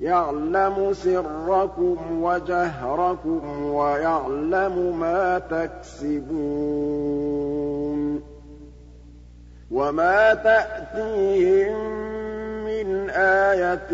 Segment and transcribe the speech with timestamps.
[0.00, 6.32] يَعْلَمُ سِرَّكُمْ وَجَهْرَكُمْ وَيَعْلَمُ مَا تَكْسِبُونَ.
[9.70, 11.76] وَمَا تَأْتِيهِم
[12.64, 13.92] مِّنْ آيَةٍ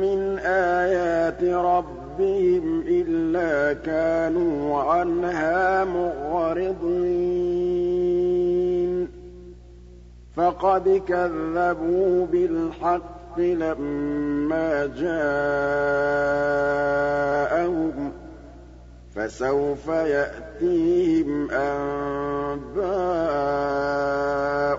[0.00, 7.51] مِّنْ آيَاتِ رَبِّهِمْ إِلَّا كَانُوا عَنْهَا مُعْرِضِينَ.
[10.36, 15.30] فَقَدْ كَذَّبُوا بِالْحَقِّ لَمَّا جَاءَهُمْ
[18.10, 18.12] ۖ
[19.14, 22.84] فَسَوْفَ يَأْتِيهِمْ أَنبَاءُ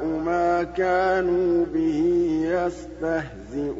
[0.06, 2.00] مَا كَانُوا بِهِ
[2.46, 3.74] يَسْتَهْزِئُونَ.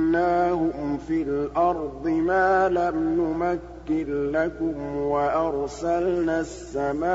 [0.97, 7.09] فِي الْأَرْضِ مَا لَمْ نُمَكِّن لَّكُمْ وَأَرْسَلْنَا السَّمَاءَ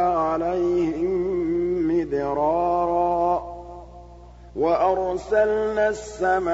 [0.00, 1.12] عَلَيْهِم
[1.88, 3.52] مِّدْرَارًا
[4.56, 6.52] وَأَرْسَلْنَا السَّمَاءَ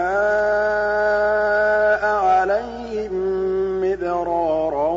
[2.07, 3.13] عَلَيْهِم
[3.81, 4.91] مِّدْرَارًا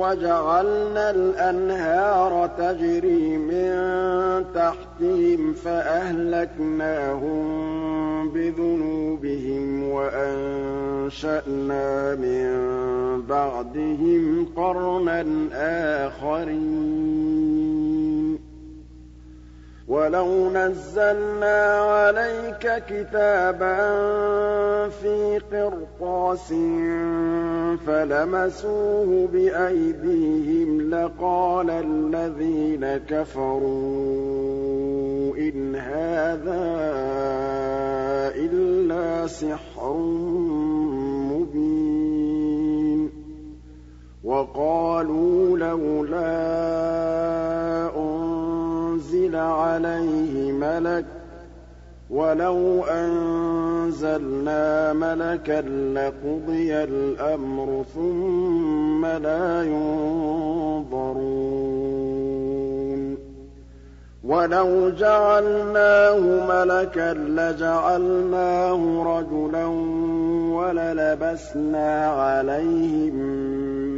[0.00, 3.72] وَجَعَلْنَا الْأَنْهَارَ تَجْرِي مِن
[4.66, 7.36] تَحْتِهِمْ فَأَهْلَكْنَاهُم
[8.28, 11.44] بِذُنُوبِهِمْ وَأَنشَأْنَا
[12.14, 12.46] مِن
[13.22, 15.48] بَعْدِهِمْ قَرْنًا
[16.06, 17.26] آخَرِينَ.
[19.88, 23.78] وَلَوْ نَزَّلْنَا عَلَيْكَ كِتَابًا
[24.88, 26.48] فِي قِرْطَاسٍ
[27.86, 33.66] فَلَمَسُوهُ بِأَيْدِيهِمْ لَقَالَ الَّذِينَ كَفَرُوا
[35.38, 36.66] إِنْ هَٰذَا
[38.34, 39.96] إِلَّا سِحْرٌ
[41.30, 43.10] مُّبِينٌ
[44.24, 46.36] وَقَالُوا لَوْلَا
[49.36, 51.08] عَلَيْهِ مَلَكٌ ۖ
[52.10, 55.60] وَلَوْ أَنزَلْنَا مَلَكًا
[55.94, 61.26] لَّقُضِيَ الْأَمْرُ ثُمَّ لَا يُنظَرُونَ.
[64.24, 69.66] وَلَوْ جَعَلْنَاهُ مَلَكًا لَّجَعَلْنَاهُ رَجُلًا
[70.56, 73.14] وَلَلَبَسْنَا عَلَيْهِم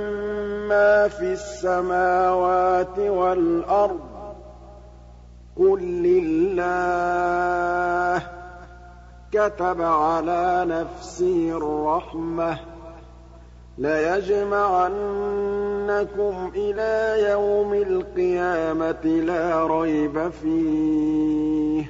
[0.68, 4.04] مَّا فِي السَّمَاوَاتِ وَالْأَرْضِ ۖ
[5.60, 7.40] قُل لِّلَّهِ
[8.19, 8.24] ۚ
[9.31, 12.60] كَتَبَ عَلَىٰ نَفْسِهِ الرَّحْمَةَ ۚ
[13.78, 14.92] لَيَجْمَعَنَّكُمْ
[16.56, 21.88] إِلَىٰ يَوْمِ الْقِيَامَةِ لَا رَيْبَ فِيهِ ۚ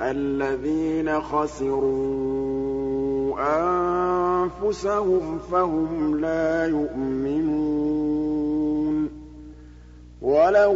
[0.00, 8.14] الَّذِينَ خَسِرُوا أَنفُسَهُمْ فَهُمْ لَا يُؤْمِنُونَ
[10.22, 10.74] وَلَهُ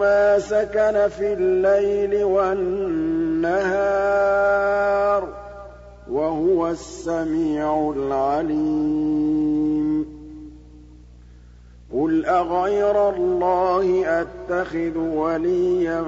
[0.00, 3.62] مَا سَكَنَ فِي اللَّيْلِ وَالنَّهَارِ
[5.22, 5.26] ۚ
[6.10, 9.44] وَهُوَ السَّمِيعُ الْعَلِيمُ
[11.94, 16.02] قُلْ أَغَيْرَ اللَّهِ أَتَّخِذُ وَلِيًّا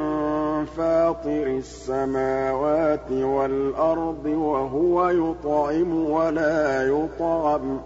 [0.77, 7.81] فَاطِرِ السَّمَاوَاتِ وَالْأَرْضِ وَهُوَ يُطْعِمُ وَلَا يُطْعَمُ ۗ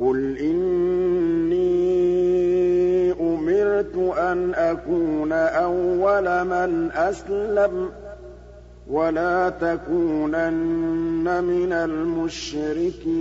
[0.00, 1.64] قُلْ إِنِّي
[3.20, 7.90] أُمِرْتُ أَنْ أَكُونَ أَوَّلَ مَنْ أَسْلَمَ ۖ
[8.90, 13.14] وَلَا تَكُونَنَّ مِنَ الْمُشْرِكِينَ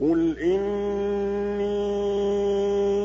[0.00, 1.92] قُلْ إِنِّي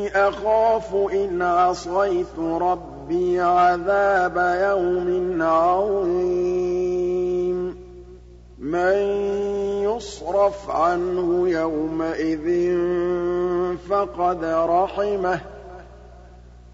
[0.08, 4.38] أَخَافُ إِنْ عَصَيْتُ رَبِّي عَذَابَ
[4.70, 6.76] يَوْمٍ عَظِيمٍ
[8.60, 8.96] مَّن
[9.84, 12.48] يُصْرَفْ عَنْهُ يَوْمَئِذٍ
[13.90, 15.42] فَقَدْ رَحِمَهُ ۚ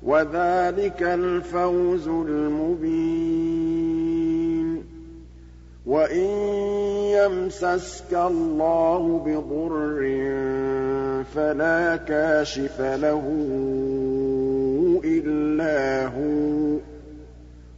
[0.04, 3.61] وَذَٰلِكَ الْفَوْزُ الْمُبِينُ
[5.86, 6.30] وَإِن
[7.18, 10.02] يَمْسَسْكَ اللَّهُ بِضُرٍّ
[11.34, 13.24] فَلَا كَاشِفَ لَهُ
[15.06, 16.82] إِلَّا هُوَ ۖ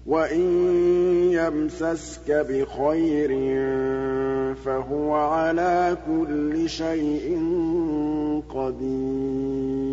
[0.05, 0.45] وَإِن
[1.31, 3.29] يَمْسَسْكَ بِخَيْرٍ
[4.55, 7.38] فَهُوَ عَلَىٰ كُلِّ شَيْءٍ
[8.55, 9.83] قَدِيرٌ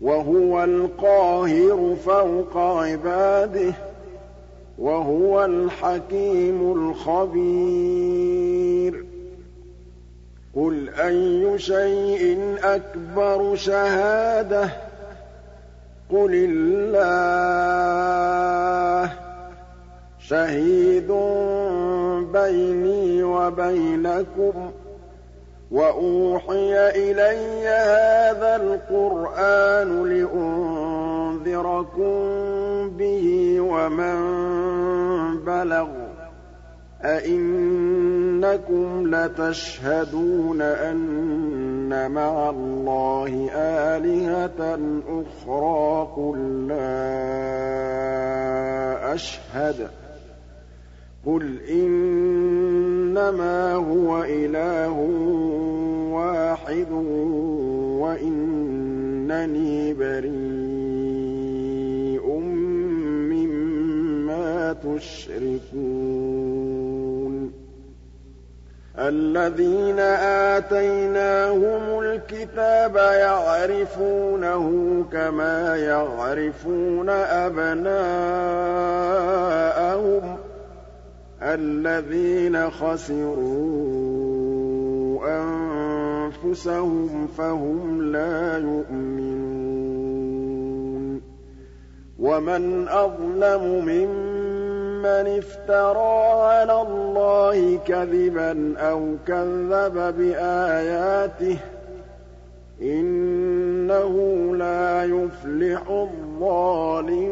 [0.00, 3.89] وَهُوَ الْقَاهِرُ فَوْقَ عِبَادِهِ ۚ
[4.80, 6.72] وَهُوَ الْحَكِيمُ
[7.06, 9.04] الْخَبِيرُ.
[10.56, 14.70] قُلْ أَيُّ شَيْءٍ أَكْبَرُ شَهَادَةً ۖ؟
[16.10, 17.00] قُلِ اللَّهُ
[19.06, 19.10] ۖ.
[20.18, 21.08] شَهِيدٌ
[22.32, 24.72] بَيْنِي وَبَيْنَكُمْ ۚ
[25.70, 30.89] وَأُوحِيَ إِلَيَّ هَٰذَا الْقُرْآنُ لِأُنذِرَكُم
[32.98, 34.18] بِهِ وَمَن
[35.46, 35.90] بَلَغَ ۚ
[37.04, 44.78] أَئِنَّكُمْ لَتَشْهَدُونَ أَنَّ مَعَ اللَّهِ آلِهَةً
[45.08, 46.90] أُخْرَىٰ قُل لَّا
[49.14, 49.90] أَشْهَدُ ۚ
[51.26, 54.96] قُلْ إِنَّمَا هُوَ إِلَٰهٌ
[56.16, 56.92] وَاحِدٌ
[58.02, 60.99] وَإِنَّنِي بَرِيءٌ
[64.84, 66.40] تُشْرِكُونَ
[68.98, 69.98] الَّذِينَ
[70.58, 74.66] آتَيْنَاهُمُ الْكِتَابَ يَعْرِفُونَهُ
[75.12, 77.90] كَمَا يَعْرِفُونَ أَبْنَاءَهُمُ
[80.36, 80.40] ۘ
[81.42, 84.10] الَّذِينَ خَسِرُوا
[85.40, 89.80] أَنفُسَهُمْ فَهُمْ لَا يُؤْمِنُونَ
[92.18, 94.29] وَمَنْ أَظْلَمُ مِمَّنِ
[95.06, 101.58] افْتَرَىٰ عَلَى اللَّهِ كَذِبًا أَوْ كَذَّبَ بِآيَاتِهِ ۚ
[102.82, 104.14] إِنَّهُ
[104.56, 107.30] لَا يُفْلِحُ الظَّالِمُونَ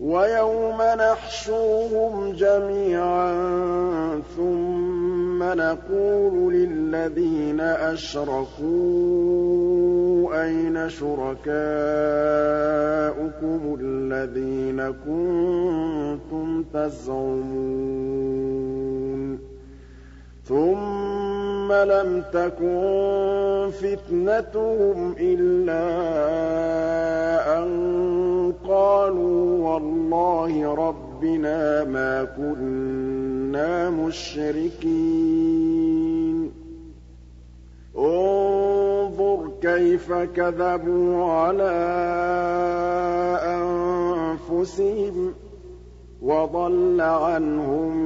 [0.00, 3.32] وَيَوْمَ نَحْشُرُهُمْ جَمِيعًا
[4.36, 4.79] ثُمَّ
[5.54, 8.70] نَقُولُ لِلَّذِينَ أَشْرَكُوا
[10.44, 11.50] أَيْنَ شُرَكَاؤُكُمُ
[13.80, 18.10] الَّذِينَ كُنتُمْ تَزْعُمُونَ
[20.44, 25.84] ثُمَّ لَمْ تَكُن فِتْنَتُهُمْ إِلَّا
[27.58, 27.70] أَن
[28.68, 30.74] قَالُوا وَاللَّهِ
[31.20, 34.90] رَبِّنَا مَا كُنَّا مُشْرِكِينَ.
[37.98, 41.80] انظُرْ كَيْفَ كَذَبُوا عَلَىٰ
[43.44, 45.34] أَنفُسِهِمْ ۖ
[46.22, 47.96] وَضَلَّ عَنْهُم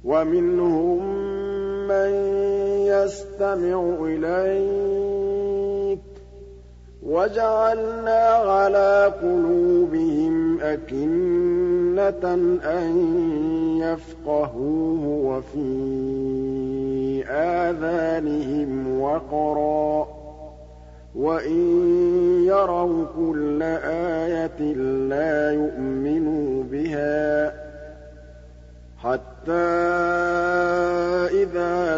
[0.04, 1.00] وَمِنْهُم
[1.88, 2.12] مَّن
[2.88, 5.17] يَسْتَمِعُ إِلَيْكَ ۖ
[7.08, 12.34] وَجَعَلْنَا عَلَىٰ قُلُوبِهِمْ أَكِنَّةً
[12.64, 12.88] أَن
[13.82, 15.68] يَفْقَهُوهُ وَفِي
[17.30, 20.08] آذَانِهِمْ وَقْرًا ۚ.
[21.16, 21.62] وَإِن
[22.46, 23.60] يَرَوْا كُلَّ
[24.24, 24.62] آيَةٍ
[25.10, 27.54] لَّا يُؤْمِنُوا بِهَا ۚ
[28.98, 29.54] حَتَّىٰ
[31.44, 31.98] إِذَا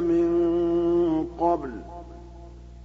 [0.00, 0.28] مِن
[1.40, 1.72] قَبْلُ ۖ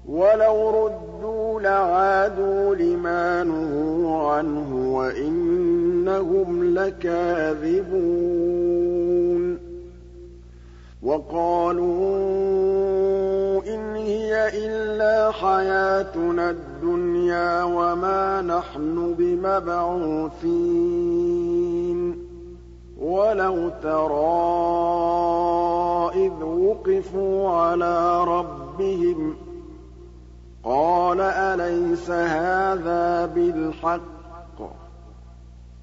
[0.10, 8.03] وَلَوْ رُدُّوا لَعَادُوا لِمَا نُهُوا عَنْهُ وَإِنَّهُمْ لَكَاذِبُونَ
[11.03, 12.13] وَقَالُوا
[13.75, 20.74] إِنْ هِيَ إِلَّا حَيَاتُنَا الدُّنْيَا وَمَا نَحْنُ بِمَبْعُوثِينَ
[23.03, 24.25] وَلَوْ تَرَىٰ
[26.25, 29.36] إِذْ وُقِفُوا عَلَىٰ رَبِّهِمْ
[30.63, 34.63] قَالَ أَلَيْسَ هَٰذَا بِالْحَقِّ ۖ؟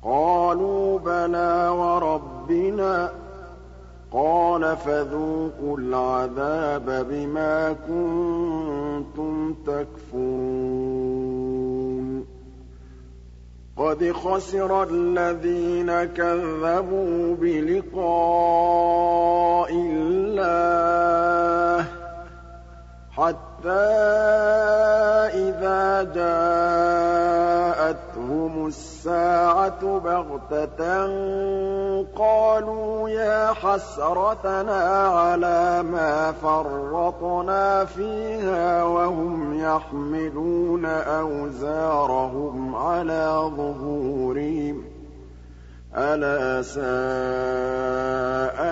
[0.02, 3.12] قَالُوا بَلَىٰ وَرَبِّنَا ۚ.
[4.12, 11.69] قَالَ فَذُوقُوا الْعَذَابَ بِمَا كُنتُمْ تَكْفُرُونَ.
[13.80, 18.90] قَدْ خَسِرَ الَّذِينَ كَذَّبُوا بِلِقَاءِ
[19.72, 21.30] اللَّهِ
[23.10, 23.70] حَتَّىٰ
[25.48, 26.02] إِذَا
[27.80, 30.82] جَاءَتْهُمُ السَّاعَةُ بَغْتَةً
[32.16, 44.86] قَالُوا يَا حَسْرَتَنَا عَلَىٰ مَا فَرَّطْنَا فِيهَا وَهُمْ يَحْمِلُونَ أَوْزَارَهُمْ عَلَىٰ ظُهُورِهِمْ ۚ
[45.96, 46.86] أَلَا سَاءَ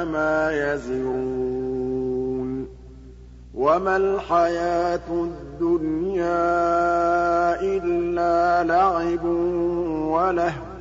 [0.04, 2.68] مَا يَزِرُونَ
[3.54, 5.67] وَمَا الْحَيَاةُ الدُّنْيَا
[8.98, 9.24] لَعِبٌ
[10.14, 10.78] وَلَهْوٌ ۖ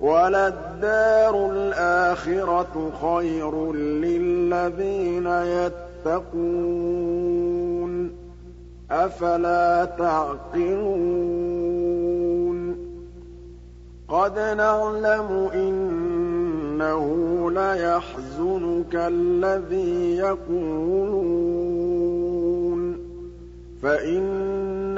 [0.00, 5.26] وَلَلدَّارُ الْآخِرَةُ خَيْرٌ لِّلَّذِينَ
[6.06, 6.48] يَتَّقُونَ
[8.08, 8.10] ۗ
[8.90, 10.98] أَفَلَا تَعْقِلُونَ
[14.08, 17.04] قَدْ نَعْلَمُ إِنَّهُ
[17.50, 21.58] لَيَحْزُنُكَ الَّذِي يَقُولُونَ
[22.94, 22.98] ۖ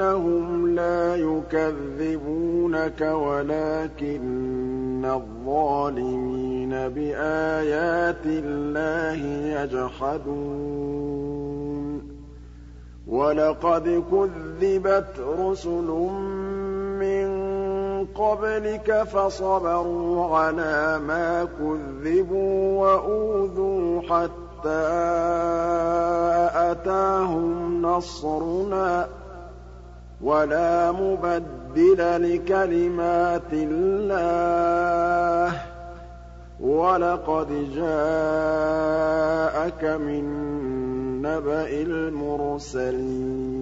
[0.01, 9.21] فَإِنَّهُمْ لَا يُكَذِّبُونَكَ وَلَٰكِنَّ الظَّالِمِينَ بِآيَاتِ اللَّهِ
[9.61, 10.91] يَجْحَدُونَ.
[13.07, 15.87] وَلَقَدْ كُذِّبَتْ رُسُلٌ
[16.99, 17.27] مِّن
[18.15, 24.87] قَبْلِكَ فَصَبَرُوا عَلَىٰ مَا كُذِّبُوا وَأُوذُوا حَتَّىٰ
[26.71, 29.07] أَتَاهُمْ نَصْرُنَا ۚ.
[30.23, 35.61] وَلَا مُبَدِّلَ لِكَلِمَاتِ اللَّهِ ۚ.
[36.59, 40.23] وَلَقَدْ جَاءَكَ مِن
[41.21, 43.61] نَّبَإِ الْمُرْسَلِينَ.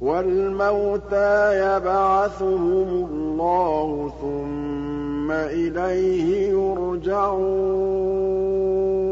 [0.00, 9.05] وَالْمَوْتَىٰ يَبْعَثُهُمُ اللَّهُ ثُمَّ إِلَيْهِ يُرْجَعُونَ.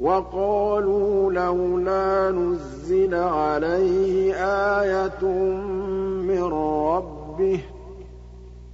[0.00, 4.34] وَقَالُوا لَوْلَا نُزِّلَ عَلَيْهِ
[4.80, 5.24] آيَةٌ
[6.28, 6.42] مِّن
[6.88, 7.60] رَّبِّهِ ۖ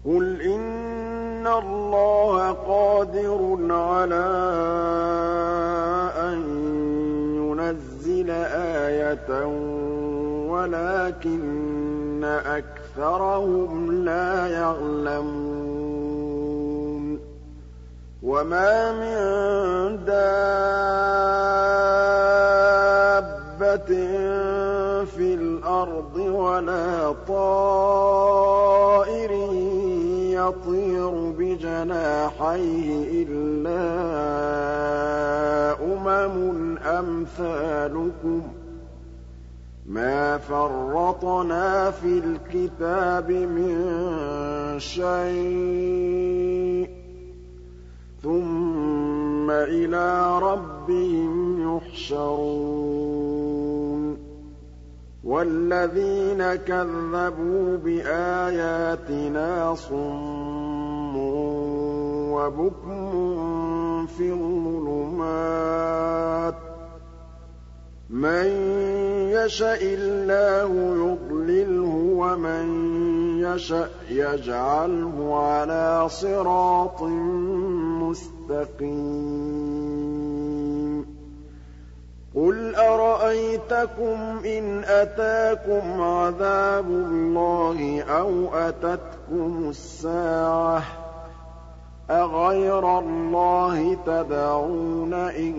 [0.07, 4.37] قُلْ إِنَّ اللَّهَ قَادِرٌ عَلَىٰ
[6.31, 6.39] أَن
[7.37, 8.31] يُنَزِّلَ
[8.87, 9.47] آيَةً
[10.51, 16.26] وَلَٰكِنَّ أَكْثَرَهُمْ لَا يَعْلَمُونَ
[18.27, 19.17] وَمَا مِن
[20.05, 20.27] دَابَّةٍ
[25.05, 28.51] فِي الْأَرْضِ وَلَا طَائِرٍ
[30.35, 32.89] يطير بجناحيه
[33.23, 33.87] إلا
[35.85, 38.45] أمم أمثالكم ۖ
[39.87, 43.77] مَا فَرَّطْنَا فِي الْكِتَابِ مِن
[44.79, 46.07] شَيْءٍ
[46.87, 46.96] ۚ
[48.27, 52.37] ثُمَّ إِلَىٰ رَبِّهِمْ يُحْشَرُونَ.
[55.25, 61.17] وَالَّذِينَ كَذَّبُوا بِآيَاتِنَا صُمٌّ
[62.33, 63.11] وَبُكْمٌ
[64.07, 66.66] فِي الظُّلُمَاتِ ۗ
[68.11, 68.47] مَن
[69.31, 70.71] يَشَإِ اللَّهُ
[71.07, 72.67] يُضْلِلْهُ وَمَن
[73.43, 77.03] يَشَأْ يَجْعَلْهُ عَلَىٰ صِرَاطٍ
[78.03, 78.87] مُّسْتَقِيمٍ.
[82.35, 91.06] قُلْ أَرَأَيْتَكُمْ إِنْ أَتَاكُمْ عَذَابُ اللَّهِ أَوْ أَتَتْكُمُ السَّاعَةُ؟
[92.11, 95.55] أَغَيْرَ اللَّهِ تَدْعُونَ إِن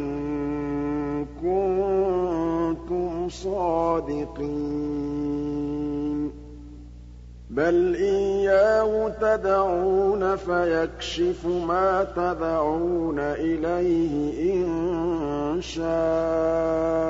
[1.44, 4.48] كُنتُمْ صَادِقِينَ
[7.50, 14.68] بَلْ إِيَّاهُ تَدْعُونَ فَيَكْشِفُ مَا تَدْعُونَ إِلَيْهِ إِن
[15.62, 17.08] شَاءَ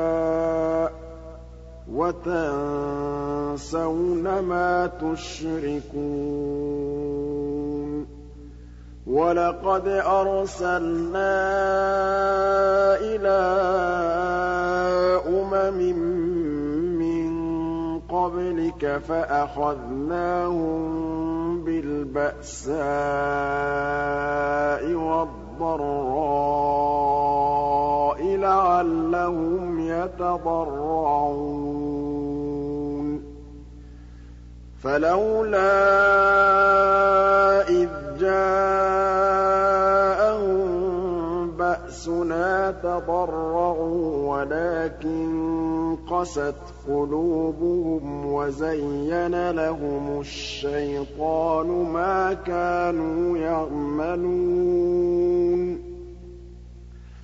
[1.93, 3.59] وَتَنسَوْنَ
[4.39, 6.07] مَا تُشْرِكُونَ
[9.07, 11.31] وَلَقَدْ أَرْسَلْنَا
[12.99, 13.43] إِلَىٰ
[15.31, 15.79] أُمَمٍ
[16.99, 17.29] مِّن
[17.99, 20.83] قَبْلِكَ فَأَخَذْنَاهُم
[21.63, 22.75] بِالْبَأْسَاءِ
[24.93, 26.27] وَالضَّرَّاءِ
[28.35, 31.07] لَعَلَّهُمْ يَتَضَرَّعُونَ
[34.83, 35.97] فَلَوْلَا
[42.83, 46.55] تَضَرَّعُوا وَلَٰكِن قَسَتْ
[46.87, 54.57] قُلُوبُهُمْ وَزَيَّنَ لَهُمُ الشَّيْطَانُ مَا كَانُوا يَعْمَلُونَ.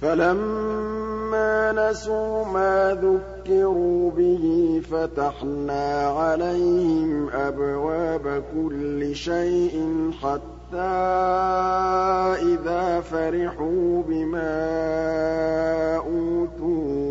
[0.01, 9.89] فَلَمَّا نَسُوا مَا ذُكِّرُوا بِهِ فَتَحْنَا عَلَيْهِمْ أَبْوَابَ كُلِّ شَيْءٍ
[10.21, 10.62] حَتَّىٰ
[12.41, 14.53] إِذَا فَرِحُوا بِمَا
[15.97, 17.03] أُوتُوا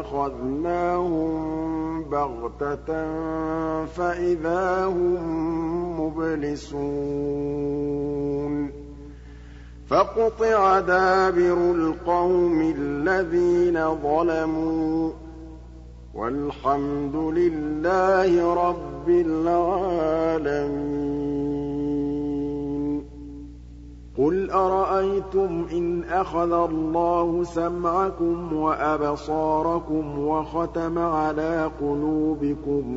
[0.00, 1.30] أَخَذْنَاهُم
[2.04, 2.86] بَغْتَةً
[3.86, 6.80] فَإِذَا هُم مُّبْلِسُونَ
[9.86, 15.12] فَقُطِعَ دَابِرُ الْقَوْمِ الَّذِينَ ظَلَمُوا ۚ
[16.14, 20.60] وَالْحَمْدُ لِلَّهِ رَبِّ الْعَالَمِينَ
[24.18, 32.88] قُلْ أَرَأَيْتُمْ إِنْ أَخَذَ اللَّهُ سَمْعَكُمْ وَأَبْصَارَكُمْ وَخَتَمَ عَلَىٰ قُلُوبِكُم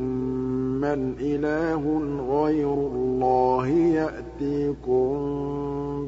[0.80, 1.82] مَّنْ إِلَٰهٌ
[2.30, 5.10] غَيْرُ اللَّهِ يَأْتِيكُم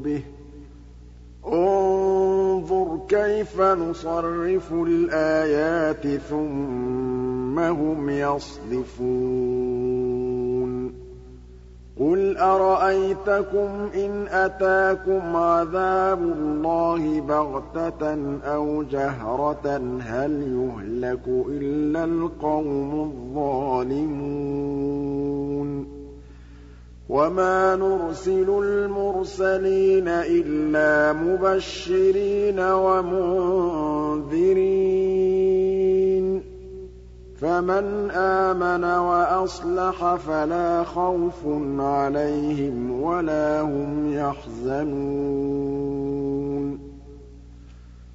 [0.05, 0.23] بِهِ
[1.53, 9.86] انظُرْ كَيْفَ نُصَرِّفُ الْآيَاتِ ثُمَّ هُمْ يَصْدِفُونَ
[12.01, 24.27] قُلْ أَرَأَيْتَكُمْ إِنْ أَتَاكُمْ عَذَابُ اللَّهِ بَغْتَةً أَوْ جَهْرَةً هَلْ يُهْلَكُ إِلَّا الْقَوْمُ الظَّالِمُونَ
[27.09, 33.97] وَمَا نُرْسِلُ الْمُرْسَلِينَ إِلَّا مُبَشِّرِينَ وَمُنذِرِينَ
[36.03, 36.06] ۖ
[37.41, 41.47] فَمَنْ آمَنَ وَأَصْلَحَ فَلَا خَوْفٌ
[41.79, 44.97] عَلَيْهِمْ وَلَا هُمْ يَحْزَنُونَ.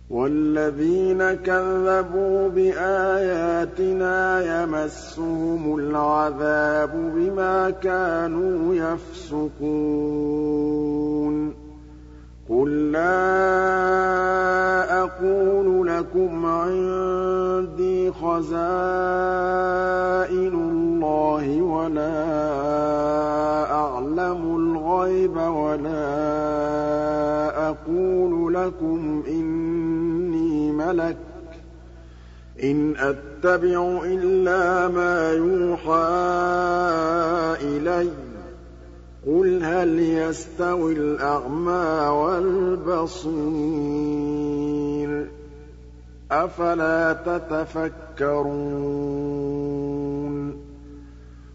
[0.09, 9.61] وَالَّذِينَ كَذَّبُوا بِآيَاتِنَا يَمَسُّهُمُ الْعَذَابُ بِمَا كَانُوا يَفْسُقُونَ.
[12.49, 13.03] قُل لَّا
[15.03, 17.60] أَقُولُ لَكُمْ عِندِي
[18.41, 18.61] خَزَائِنُ
[20.53, 22.21] اللَّهِ وَلَا
[23.71, 26.09] أَعْلَمُ الْغَيْبَ وَلَا
[27.69, 31.19] أَقُولُ لَكُمْ إِنِّي مَلَكٌ ۖ
[32.63, 36.01] إِنْ أَتَّبِعُ إِلَّا مَا يُوحَىٰ
[37.61, 38.13] إِلَيَّ ۚ
[39.27, 43.31] قُلْ هَلْ يَسْتَوِي الْأَعْمَىٰ وَالْبَصِيرُ
[45.25, 45.27] ۚ
[46.31, 48.31] أَفَلَا تَتَفَكَّرُونَ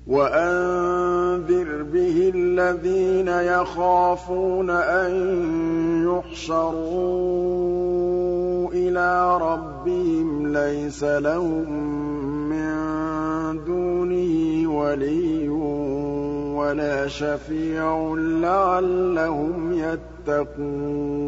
[0.07, 5.12] وَأَنذِرْ بِهِ الَّذِينَ يَخَافُونَ أَن
[6.09, 6.77] يُحْشَرُوا
[8.73, 11.71] إِلَىٰ رَبِّهِمْ لَيْسَ لَهُم
[12.49, 15.49] مِّن دُونِهِ وَلِيٌّ
[16.55, 19.73] وَلَا شَفِيعٌ لَّعَلَّهُمْ
[20.29, 21.27] يَتَّقُونَ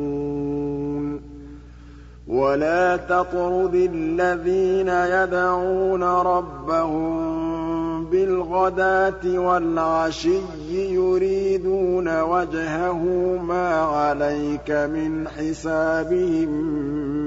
[2.29, 12.99] وَلَا تَطْرُدِ الَّذِينَ يَدْعُونَ رَبَّهُم بِالْغَدَاةِ وَالْعَشِيِّ يُرِيدُونَ وَجْهَهُ
[13.43, 16.49] مَا عَلَيْكَ مِنْ حِسَابِهِم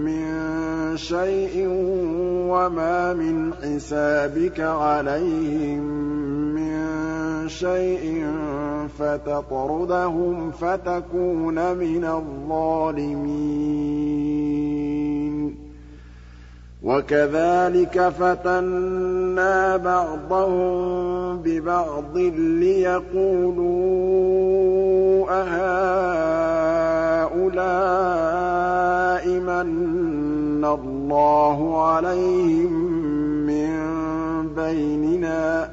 [0.05, 1.67] مِّن شَيْءٍ
[2.53, 5.83] وَمَا مِنْ حِسَابِكَ عَلَيْهِم
[6.55, 8.25] مِّن شَيْءٍ
[8.99, 13.31] فَتَطْرُدَهُمْ فَتَكُونَ مِنَ الظَّالِمِينَ
[16.81, 23.71] وَكَذَٰلِكَ فَتَنَّا بَعْضَهُم بِبَعْضٍ لِّيَقُولُوا
[25.41, 27.29] أَهَٰؤُلَاءِ
[29.29, 32.73] مَنَّ اللَّهُ عَلَيْهِم
[33.45, 33.69] مِّن
[34.55, 35.69] بَيْنِنَا ۗ؟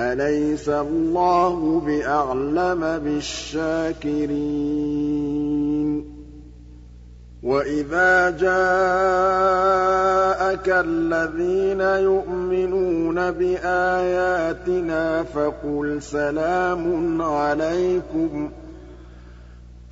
[0.00, 4.14] أَلَيْسَ اللَّهُ بِأَعْلَمَ بِالشَّاكِرِينَ؟
[7.44, 8.68] وَإِذَا جَاءَكَ
[10.68, 18.50] الَّذِينَ يُؤْمِنُونَ بِآيَاتِنَا فَقُلْ سَلَامٌ عَلَيْكُمْ ۖ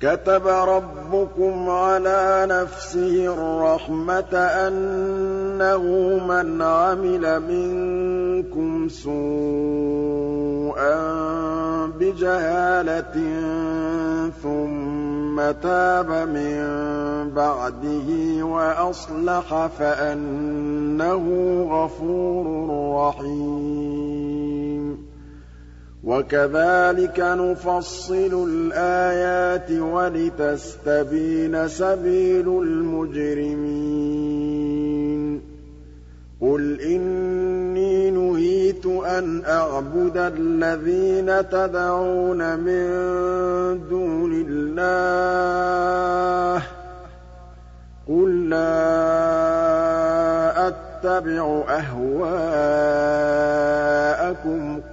[0.03, 4.33] كَتَبَ رَبُّكُمْ عَلَىٰ نَفْسِهِ الرَّحْمَةَ
[4.67, 5.83] أَنَّهُ
[6.27, 9.13] مَنْ عَمِلَ مِنكُمْ سُوءًا
[11.99, 13.15] بِجَهَالَةٍ
[14.43, 16.59] ثُمَّ تَابَ مِن
[17.35, 21.23] بَعْدِهِ وَأَصْلَحَ فَأَنَّهُ
[21.71, 22.45] غَفُورٌ
[22.99, 24.22] رَّحِيمٌ.
[26.03, 33.63] وَكَذَٰلِكَ نُفَصِّلُ الْآيَاتِ وَلِتَسْتَبِينَ سَبِيلُ الْمُجْرِمِينَ.
[36.41, 42.85] قُلْ إِنِّي نُهِيتُ أَنْ أَعْبُدَ الَّذِينَ تَدْعُونَ مِن
[43.89, 46.63] دُونِ اللَّهِ ۚ.
[48.07, 48.57] قُل لَّا
[50.67, 52.23] أَتَّبِعُ أَهْوَاءَكُمْ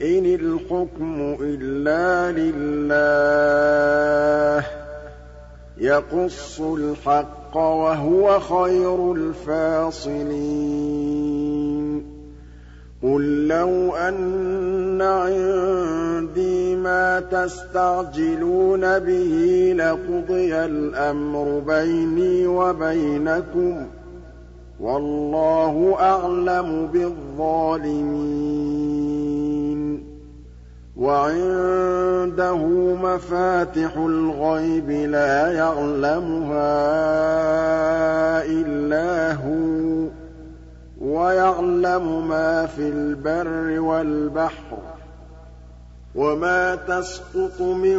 [0.00, 3.80] إِنِ الْحُكْمُ إِلَّا لِلَّهِ
[4.60, 4.64] ۖ
[5.78, 10.32] يَقُصُّ الْحَقَّ ۖ وَهُوَ خَيْرُ الْفَاصِلِينَ
[13.02, 23.88] قُل لَّوْ أَنَّ عِندِي مَا تَسْتَعْجِلُونَ بِهِ لَقُضِيَ الْأَمْرُ بَيْنِي وَبَيْنَكُمْ ۗ
[24.80, 28.12] وَاللَّهُ أَعْلَمُ بِالظَّالِمِينَ
[30.96, 32.56] وَعِندَهُ
[33.02, 36.72] مَفَاتِحُ الْغَيْبِ لَا يَعْلَمُهَا
[38.44, 40.12] إِلَّا هُوَ ۚ
[41.00, 45.01] وَيَعْلَمُ مَا فِي الْبَرِّ وَالْبَحْرِ ۚ.
[46.14, 47.96] وَمَا تَسْقُطُ مِن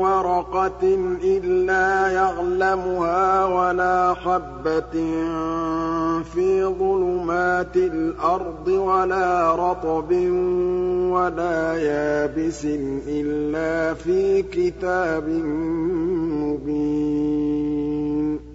[0.00, 0.84] وَرَقَةٍ
[1.24, 4.92] إِلَّا يَعْلَمُهَا وَلَا حَبَّةٍ
[6.24, 10.12] فِي ظُلُمَاتِ الْأَرْضِ وَلَا رَطْبٍ
[11.12, 12.64] وَلَا يَابِسٍ
[13.08, 15.28] إِلَّا فِي كِتَابٍ
[16.40, 18.53] مُّبِينٍ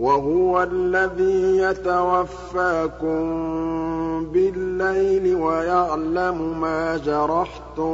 [0.00, 3.20] وَهُوَ الَّذِي يَتَوَفَّاكُم
[4.32, 7.92] بِاللَّيْلِ وَيَعْلَمُ مَا جَرَحْتُم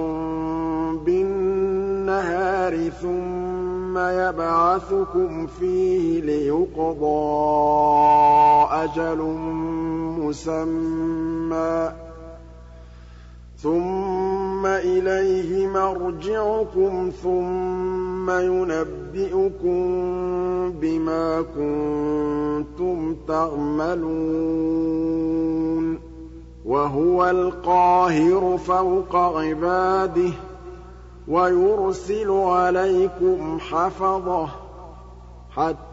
[0.99, 7.09] بِالنَّهَارِ ثُمَّ يَبْعَثُكُمْ فِيهِ لِيُقْضَىٰ
[8.85, 9.19] أَجَلٌ
[10.23, 12.06] مُّسَمًّى ۖ.
[13.63, 19.81] ثُمَّ إِلَيْهِ مَرْجِعُكُمْ ثُمَّ يُنَبِّئُكُم
[20.81, 24.27] بِمَا كُنتُمْ تَعْمَلُونَ
[26.65, 30.33] وَهُوَ الْقَاهِرُ فَوْقَ عِبَادِهِ
[31.29, 34.49] وَيُرْسِلُ عَلَيْكُمْ حَفَظَةً
[35.51, 35.86] حَتَّىٰ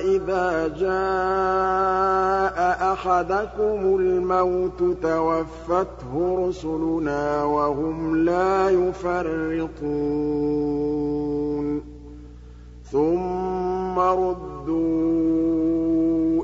[0.00, 2.58] إِذَا جَاءَ
[2.92, 9.92] أَحَدَكُمُ الْمَوْتُ تَوَفَّتْهُ رُسُلُنَا وَهُمْ لَا يُفَرِّطُونَ
[12.92, 15.32] ثُمَّ رُدُّوا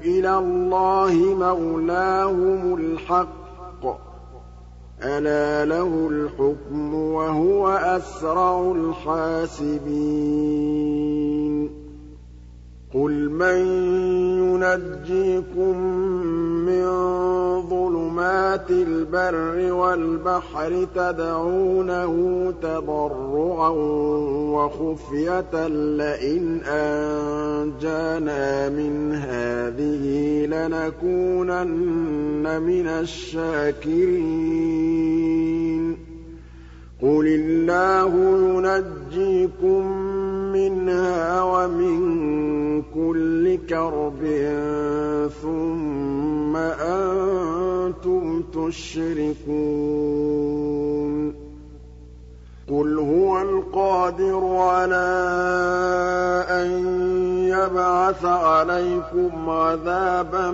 [0.00, 3.86] إِلَى اللَّهِ مَوْلَاهُمُ الْحَقِّ ۚ
[5.02, 9.88] أَلَا لَهُ الْحُكْمُ وَهُوَ أَسْرَعُ الْحَاسِبِينَ.
[12.94, 13.58] قُلْ مَن
[14.40, 15.76] يُنَجِّيكُم
[16.64, 16.86] مِّن
[17.68, 22.14] ظُلُمَاتِ الْبَرِّ وَالْبَحْرِ تَدْعُونَهُ
[22.62, 23.68] تَضَرُّعًا
[24.56, 30.04] وَخُفْيَةً لَّئِنْ أَنجَانَا مِنْ هَٰذِهِ
[30.48, 34.18] لَنَكُونَنَّ مِنَ الشَّاكِرِينَ
[37.02, 39.86] قُلِ اللَّهُ يُنَجِّيكُم
[40.52, 44.22] مِّنْهَا وَمِن كُلِّ كَرْبٍ
[45.42, 49.48] ثُمَّ أَنتُمْ تُشْرِكُونَ
[52.70, 55.08] قُلْ هُوَ الْقَادِرُ عَلَىٰ
[56.50, 56.70] أَن
[57.48, 60.50] يَبْعَثَ عَلَيْكُمْ عَذَابًا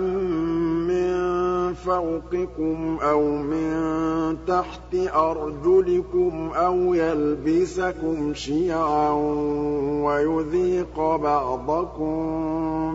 [0.87, 9.11] مِّن فَوْقِكُمْ أَوْ مِن تَحْتِ أَرْجُلِكُمْ أَوْ يَلْبِسَكُمْ شِيَعًا
[10.05, 12.23] وَيُذِيقَ بَعْضَكُم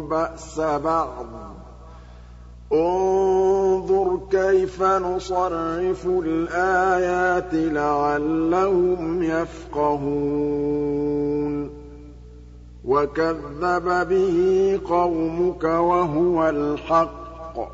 [0.08, 1.59] بَأْسَ بَعْضٍ ۗ
[2.72, 11.70] انظُرْ كَيْفَ نُصَرِّفُ الْآيَاتِ لَعَلَّهُمْ يَفْقَهُونَ.
[12.84, 17.68] وَكَذَّبَ بِهِ قَوْمُكَ وَهُوَ الْحَقُّ.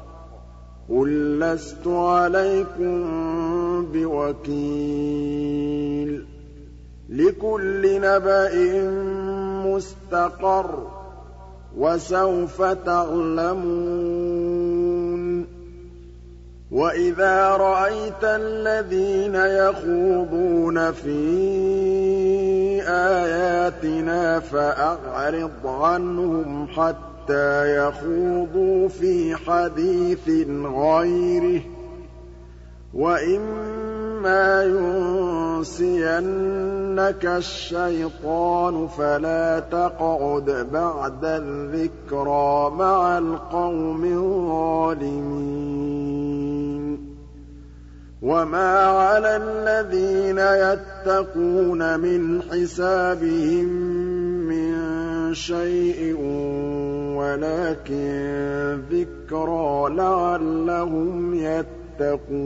[0.90, 3.06] قُل لَّسْتُ عَلَيْكُم
[3.92, 6.26] بِوَكِيلٍ.
[7.08, 8.88] لِّكُلِّ نَبَإٍ
[9.66, 10.70] مُّسْتَقَرٌّ ۚ.
[11.76, 14.45] وَسَوْفَ تَعْلَمُونَ.
[16.76, 21.22] وَإِذَا رَأَيْتَ الَّذِينَ يَخُوضُونَ فِي
[22.84, 30.28] آيَاتِنَا فَأَعْرِضْ عَنْهُمْ حَتَّىٰ يَخُوضُوا فِي حَدِيثٍ
[30.76, 31.62] غَيْرِهِ ۚ
[32.94, 34.62] وَإِمَّا
[35.60, 36.16] يُنسِيَنَّكَ
[37.26, 45.36] الشَّيْطَانُ فَلَا تَقْعُدْ بَعْدَ الذِّكْرَىٰ مَعَ الْقَوْمِ الظَّالِمِينَ
[48.22, 53.68] وَمَا عَلَى الَّذِينَ يَتَّقُونَ مِنْ حِسَابِهِم
[54.48, 56.16] مِّن شَيْءٍ
[57.16, 62.36] وَلَٰكِن ذِكْرَىٰ لَعَلَّهُمْ يَتَّقُونَ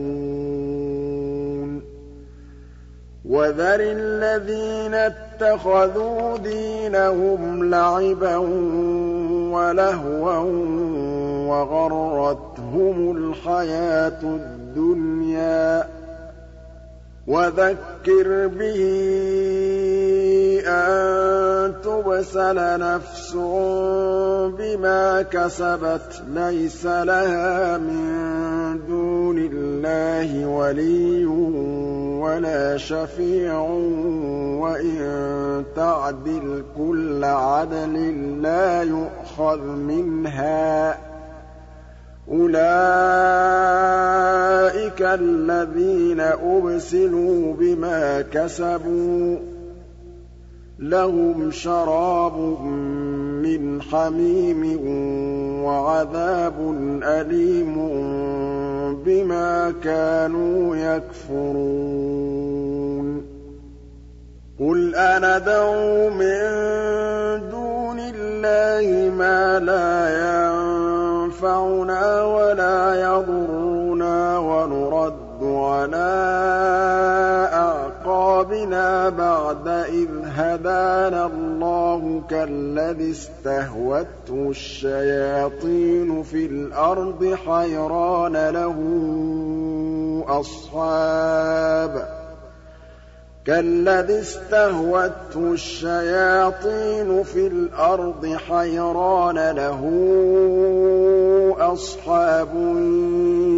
[3.25, 8.37] وَذَرِ الَّذِينَ اتَّخَذُوا دِينَهُمْ لَعِبًا
[9.55, 10.39] وَلَهْوًا
[11.51, 14.60] وَغَرَّتْهُمُ الْحَيَاةُ الدُّنْيَا ۚ
[17.27, 18.81] وَذَكِّرْ بِهِ
[20.67, 23.33] أَن تُبْسَلَ نَفْسٌ
[24.59, 31.27] بِمَا كَسَبَتْ لَيْسَ لَهَا مِن دُونِ اللَّهِ وَلِيٌّ
[32.21, 33.61] وَلَا شَفِيعٌ
[34.61, 37.95] وَإِن تَعْدِلْ كُلَّ عَدْلٍ
[38.43, 41.10] لَّا يُؤْخَذْ مِنْهَا ۗ
[42.31, 42.63] أُولَٰئِكَ
[45.03, 49.41] الَّذِينَ أُبْسِلُوا بِمَا كَسَبُوا ۖ
[50.79, 52.39] لَهُمْ شَرَابٌ
[53.43, 54.63] مِّنْ حَمِيمٍ
[55.65, 56.55] وَعَذَابٌ
[57.03, 57.75] أَلِيمٌ
[59.05, 61.91] بِمَا كَانُوا يَكْفُرُونَ.
[64.61, 66.41] قُلْ أَنَدْعُو مِن
[67.51, 70.09] دُونِ اللَّهِ مَا لَا
[71.41, 76.21] يَنفَعُنَا وَلَا يَضُرُّنَا وَنُرَدُّ عَلَىٰ
[77.53, 88.77] أَعْقَابِنَا بَعْدَ إِذْ هَدَانَا اللَّهُ كَالَّذِي اسْتَهْوَتْهُ الشَّيَاطِينُ فِي الْأَرْضِ حَيْرَانَ لَهُ
[90.29, 92.21] أَصْحَابٌ
[93.45, 99.81] كَالَّذِي اسْتَهْوَتْهُ الشَّيَاطِينُ فِي الْأَرْضِ حَيْرَانَ لَهُ
[101.61, 102.49] أَصْحَابٌ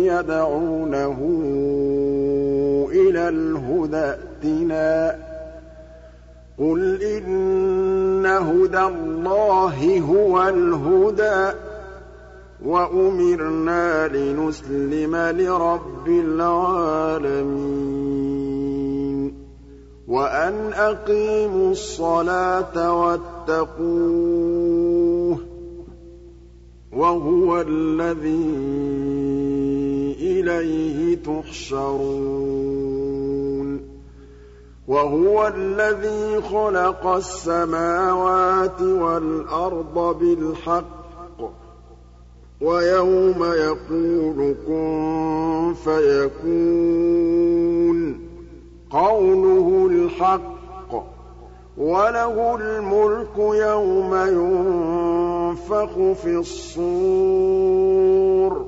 [0.04, 1.18] يَدْعُونَهُ
[2.92, 5.14] إِلَى الْهُدَى ائْتِنَا ۗ.
[6.58, 11.54] قُلْ إِنَّ هُدَى اللَّهِ هُوَ الْهُدَىٰ ۖ
[12.66, 17.52] وَأُمِرْنَا لِنُسْلِمَ لِرَبِّ الْعَالَمِينَ.
[20.08, 24.71] وَأَنْ أَقِيمُوا الصَّلَاةَ وَاتَّقُوهُ ۚ
[26.96, 28.44] وَهُوَ الَّذِي
[30.20, 32.32] إِلَيْهِ تُحْشَرُونَ.
[34.88, 41.50] وَهُوَ الَّذِي خَلَقَ السَّمَاوَاتِ وَالْأَرْضَ بِالْحَقِّ.
[42.60, 48.20] وَيَوْمَ يَقُولُ كُن فَيَكُونُ.
[48.90, 50.61] قَوْلُهُ الْحَقُّ ۚ
[51.82, 57.72] وَلَهُ الْمُلْكُ يَوْمَ يُنفَخُ فِي الصُّورِ
[58.62, 58.64] ۚ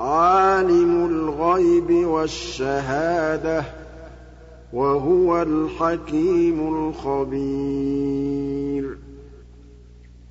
[0.00, 3.64] عَالِمُ الْغَيْبِ وَالشَّهَادَةِ ۚ
[4.72, 8.98] وَهُوَ الْحَكِيمُ الْخَبِيرُ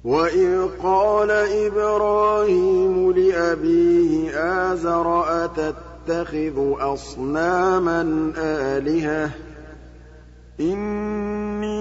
[0.05, 4.29] وَإِذْ قَالَ إِبْرَاهِيمُ لِأَبِيهِ
[4.71, 9.31] آزَرَ أَتَتَّخِذُ أَصْنَامًا آلِهَةً ۖ
[10.59, 11.75] إِنِّي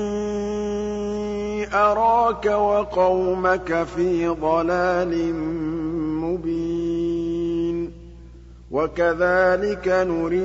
[1.74, 5.34] أَرَاكَ وَقَوْمَكَ فِي ضَلَالٍ
[6.24, 7.92] مُّبِينٍ
[8.70, 10.44] وَكَذَٰلِكَ نُرِي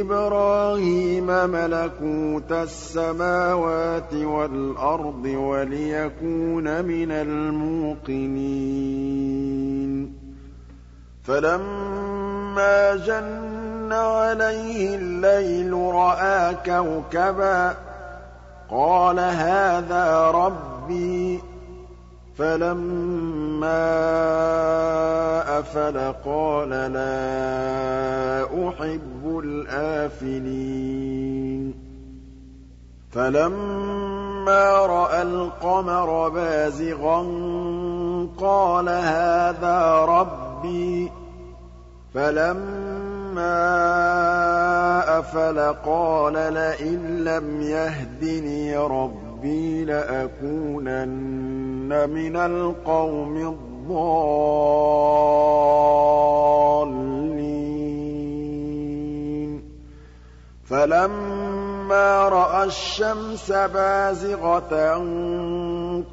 [0.00, 8.20] إِبْرَاهِيمَ مَلَكُوتَ السَّمَاوَاتِ وَالْأَرْضِ وَلِيَكُونَ مِنَ الْمُوقِنِينَ
[11.30, 17.76] فَلَمَّا جَنَّ عَلَيْهِ اللَّيْلُ رَأَىٰ كَوْكَبًا ۖ
[18.70, 21.42] قَالَ هَٰذَا رَبِّي.
[22.38, 23.68] فَلَمَّا
[25.58, 31.74] أَفَلَ قَالَ لَا أُحِبُّ الْآفِلِينَ.
[33.12, 37.20] فَلَمَّا رَأَى الْقَمَرَ بَازِغًا
[38.40, 41.19] قَالَ هَٰذَا رَبِّي.
[42.14, 43.48] فَلَمَّا
[45.18, 51.10] أَفَلَ قَالَ لَئِن لَّمْ يَهْدِنِي رَبِّي لَأَكُونَنَّ
[52.10, 54.10] مِنَ الْقَوْمِ الضَّالِّينَ
[60.64, 64.94] فَلَمَّا رَأَى الشَّمْسَ بَازِغَةً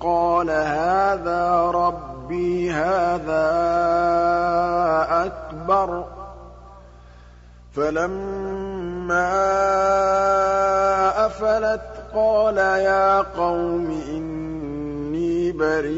[0.02, 3.48] قَالَ هَٰذَا رَبِّي هَٰذَا
[5.26, 5.47] أَكْبَرُ ۖ
[7.72, 9.30] فَلَمَّا
[11.26, 11.82] أَفَلَتْ
[12.14, 15.98] قَالَ يَا قَوْمِ إِنِّي بَرِيءٌ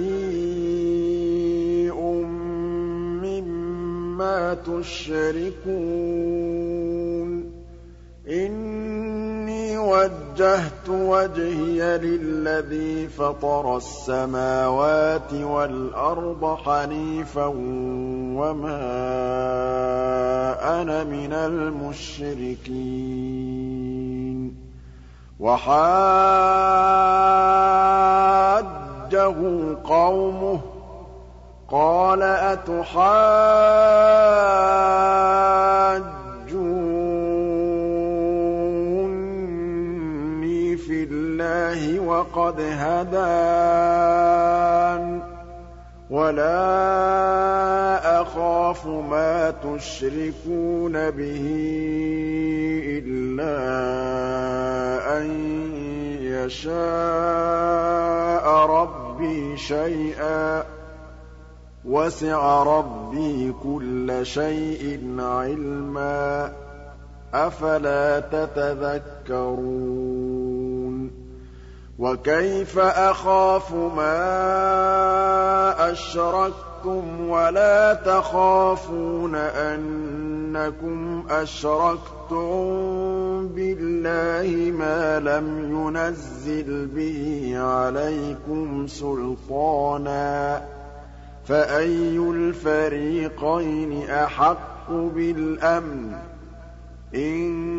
[3.21, 5.69] مِّمَّا تُشْرِكُونَ.
[9.89, 17.45] وَجَّهْتُ وَجْهِيَ لِلَّذِي فَطَرَ السَّمَاوَاتِ وَالْأَرْضَ حَنِيفًا
[18.39, 18.82] وَمَا
[20.82, 22.69] أَنَا مِنَ الْمُشْرِكِينَ.
[25.39, 25.78] وَحَاجَّهُ
[29.84, 30.60] قَوْمُهُ
[31.71, 33.30] قَالَ أَتُحَاجُّونِّي
[42.33, 43.19] وَقَدْ هَدَانِ
[45.19, 45.23] ۚ
[46.09, 46.61] وَلَا
[48.21, 51.45] أَخَافُ مَا تُشْرِكُونَ بِهِ
[52.85, 53.57] إِلَّا
[55.17, 55.25] أَن
[56.21, 56.75] يَشَاءَ
[58.65, 60.65] رَبِّي شَيْئًا ۗ
[61.85, 66.51] وَسِعَ رَبِّي كُلَّ شَيْءٍ عِلْمًا ۗ
[67.35, 69.99] أَفَلَا تَتَذَكَّرُونَ
[71.99, 74.21] وَكَيْفَ أَخَافُ مَا
[75.91, 82.57] أَشْرَكْتُمْ وَلَا تَخَافُونَ أَنَّكُمْ أَشْرَكْتُم
[83.47, 90.63] بِاللَّهِ مَا لَمْ يُنَزِّلْ بِهِ عَلَيْكُمْ سُلْطَانًا ۚ
[91.47, 96.15] فَأَيُّ الْفَرِيقَيْنِ أَحَقُّ بِالْأَمْنِ ۖ
[97.15, 97.78] إِن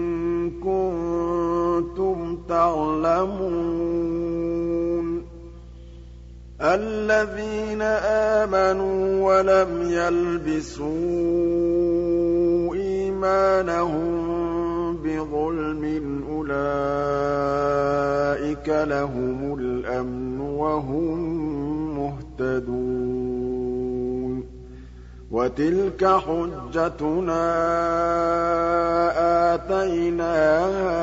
[6.74, 10.84] الَّذِينَ آمَنُوا وَلَمْ يَلْبِسُوا
[12.74, 14.10] إِيمَانَهُم
[14.96, 15.84] بِظُلْمٍ
[16.30, 16.58] أُولَٰئِكَ
[18.68, 21.18] لَهُمُ الْأَمْنُ وَهُم
[21.98, 23.40] مُّهْتَدُونَ
[25.30, 27.44] وَتِلْكَ حُجَّتُنَا
[29.54, 31.00] آتَيْنَاهَا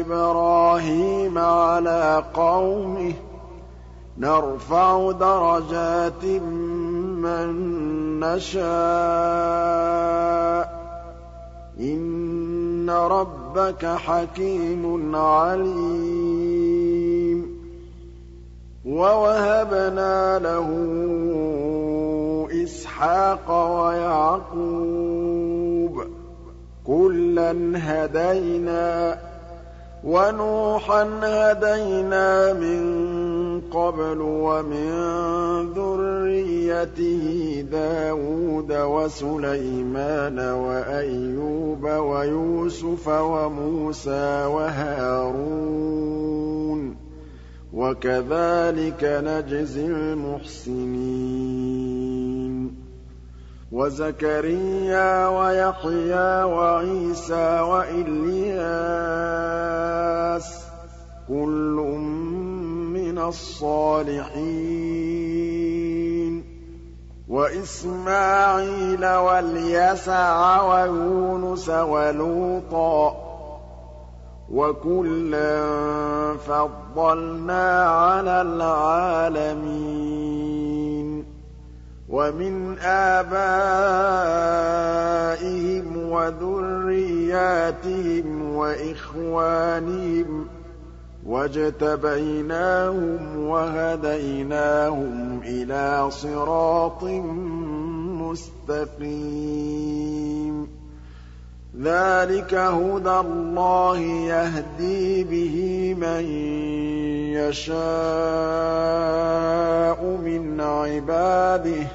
[0.00, 3.16] إِبْرَاهِيمَ عَلَىٰ قَوْمِهِ ۚ
[4.18, 7.48] نَرْفَعُ دَرَجَاتٍ مَّن
[8.20, 8.64] نَّشَاءُ
[10.64, 10.68] ۗ.
[11.80, 16.36] إِنَّ رَبَّكَ حَكِيمٌ عَلِيمٌ.
[18.84, 20.68] وَوَهَبْنَا لَهُ
[22.64, 23.50] إِسْحَاقَ
[23.80, 24.54] ويعقوب
[26.04, 26.06] ۚ
[26.86, 29.18] كُلًّا هَدَيْنَا
[30.04, 33.35] وَنُوحًا هَدَيْنَا مِن
[33.70, 34.90] قَبْلُ ۖ وَمِن
[35.72, 37.24] ذُرِّيَّتِهِ
[37.72, 46.00] دَاوُودَ وَسُلَيْمَانَ وَأَيُّوبَ وَيُوسُفَ وَمُوسَىٰ وَهَارُونَ
[46.94, 46.96] ۚ
[47.72, 50.96] وَكَذَٰلِكَ نَجْزِي الْمُحْسِنِينَ
[53.72, 58.66] وَزَكَرِيَّا وَيَحْيَىٰ وَعِيسَىٰ وَإِلْيَاسَ
[60.62, 60.66] ۖ
[61.28, 61.78] كُلٌّ
[63.16, 64.44] مِّنَ الصَّالِحِينَ
[67.28, 73.14] وَإِسْمَاعِيلَ وَالْيَسَعَ وَيُونُسَ وَلُوطًا ۚ
[74.52, 75.56] وَكُلًّا
[76.46, 79.56] فَضَّلْنَا عَلَى الْعَالَمِينَ
[82.08, 84.26] وَمِنْ آبَائِهِمْ
[86.12, 87.46] وَذُرِّيَّاتِهِمْ
[88.56, 90.48] وَإِخْوَانِهِمْ ۖ
[91.26, 93.18] وَاجْتَبَيْنَاهُمْ
[93.48, 97.04] وَهَدَيْنَاهُمْ إِلَىٰ صِرَاطٍ
[98.70, 99.56] مُّسْتَقِيمٍ
[101.82, 105.56] ذَٰلِكَ هُدَى اللَّهِ يَهْدِي بِهِ
[105.98, 106.24] مَن
[107.34, 107.76] يَشَاءُ
[110.24, 111.88] مِنْ عِبَادِهِ ۚ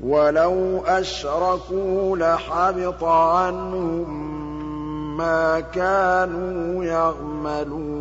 [0.00, 4.38] وَلَوْ أَشْرَكُوا لَحَبِطَ عَنْهُم
[5.16, 7.97] مَّا كَانُوا يَعْمَلُونَ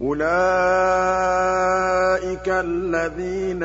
[0.00, 0.30] أُولَٰئِكَ
[2.48, 3.62] الَّذِينَ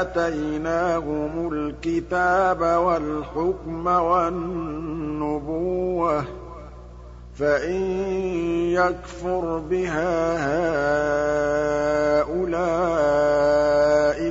[0.00, 5.40] آتَيْنَاهُمُ الْكِتَابَ وَالْحُكْمَ وَالنُّبُوَّةَ
[6.22, 6.24] ۚ
[7.34, 7.82] فَإِن
[8.74, 10.36] يَكْفُرْ بِهَا
[12.26, 12.98] هَٰؤُلَاءِ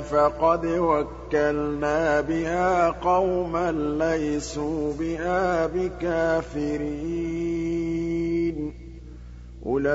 [0.00, 6.88] فَقَدْ وَكَّلْنَا بِهَا قَوْمًا لَّيْسُوا بِهَا بِكَافِرِينَ.
[9.68, 9.88] أُولَٰئِكَ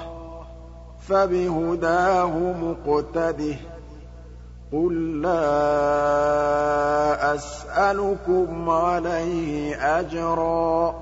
[1.09, 3.59] فَبِهُدَاهُ مُقْتَدِهْ ۗ
[4.73, 5.65] قُل لَّا
[7.35, 10.95] أَسْأَلُكُمْ عَلَيْهِ أَجْرًا ۖ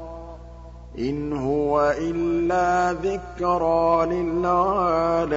[0.98, 5.36] إِنْ هُوَ إِلَّا ذِكْرَىٰ لِلْعَالَمِينَ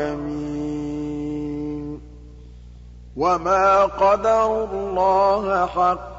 [3.16, 6.19] وَمَا قَدَرُوا اللَّهَ حَقَّ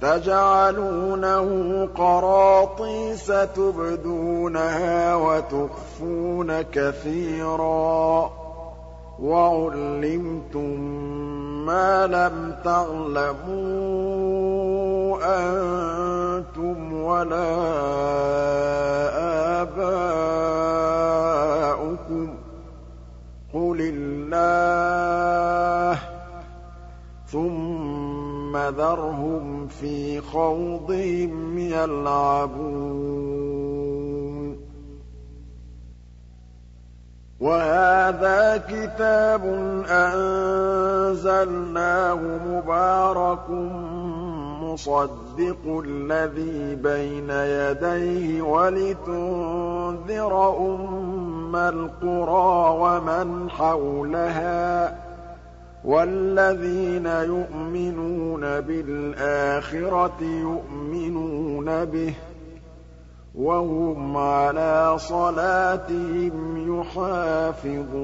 [0.00, 1.48] تَجْعَلُونَهُ
[1.94, 8.30] قَرَاطِيسَ تُبْدُونَهَا وَتُخْفُونَ كَثِيرًا ۖ.
[9.18, 10.80] وَعُلِّمْتُم
[11.66, 13.54] مَّا لَمْ تَعْلَمُوا
[15.22, 17.54] أَنتُمْ وَلَا
[19.62, 20.26] آبَاؤُكُمْ
[22.26, 22.30] ۖ.
[23.54, 24.34] قُلِ اللَّهُ
[25.98, 25.98] ۖ
[27.26, 27.93] ثُمَّ
[28.56, 33.34] ذَرْهُمْ فِي خَوْضِهِمْ يَلْعَبُونَ.
[37.40, 39.44] وَهَٰذَا كِتَابٌ
[39.88, 41.28] أَنزَلْنَاهُ
[42.46, 43.50] مُبَارَكٌ
[44.62, 55.03] مُّصَدِّقُ الَّذِي بَيْنَ يَدَيْهِ وَلِتُنذِرَ أُمَّ الْقُرَىٰ وَمَنْ حَوْلَهَا ۚ.
[55.84, 62.14] وَالَّذِينَ يُؤْمِنُونَ بِالْآخِرَةِ يُؤْمِنُونَ بِهِ ۖ
[63.34, 67.94] وَهُمْ عَلَىٰ صَلَاتِهِمْ يُحَافِظُونَ.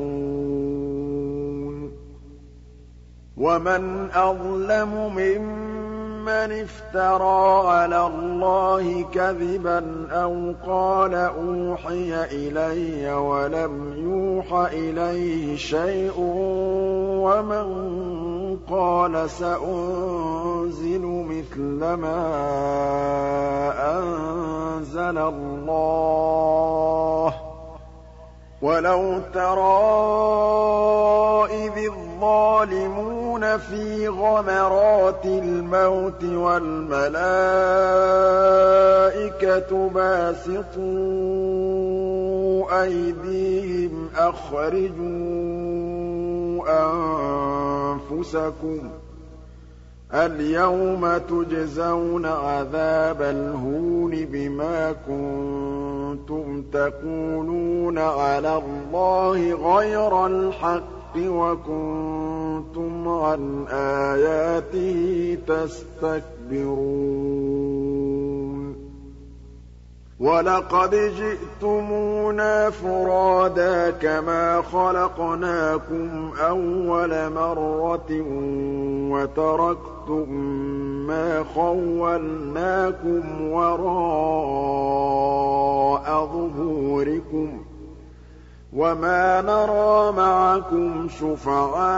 [3.37, 16.14] وَمَنْ أَظْلَمُ مِمَّنِ افْتَرَىٰ عَلَى اللَّهِ كَذِبًا أَوْ قَالَ أُوحِيَ إِلَيَّ وَلَمْ يُوحَ إِلَيْهِ شَيْءٌ
[17.25, 17.66] وَمَن
[18.71, 22.23] قَالَ سَأُنزِلُ مِثْلَ مَا
[23.99, 27.35] أَنزَلَ اللَّهُ ۗ
[28.62, 37.09] وَلَوْ تَرَىٰ إِذِ الظَّالِمُونَ فِي غَمَرَاتِ الْمَوْتِ وَالْمَلَائِكَةُ
[39.05, 40.81] الْمَلَائِكَةُ بَاسِطُو
[42.83, 45.01] أَيْدِيهِمْ أَخْرِجُوا
[48.12, 48.83] أَنفُسَكُمْ ۖ
[50.14, 66.91] الْيَوْمَ تُجْزَوْنَ عَذَابَ الْهُونِ بِمَا كُنتُمْ تَقُولُونَ عَلَى اللَّهِ غَيْرَ الْحَقِّ وَكُنتُمْ عَنْ آيَاتِهِ تَسْتَكْبِرُونَ.
[70.21, 78.23] وَلَقَدْ جِئْتُمُونَا فُرَادَىٰ كَمَا خَلَقْنَاكُمْ أَوَّلَ مَرَّةٍ
[79.13, 80.31] وَتَرَكْتُم
[81.07, 83.91] مَّا خَوَّلْنَاكُمْ وَرَاءَ
[86.27, 87.70] ظُهُورِكُمْ ۖ.
[88.73, 91.89] وَمَا نَرَىٰ مَعَكُمْ شُفَعَاءَكُمُ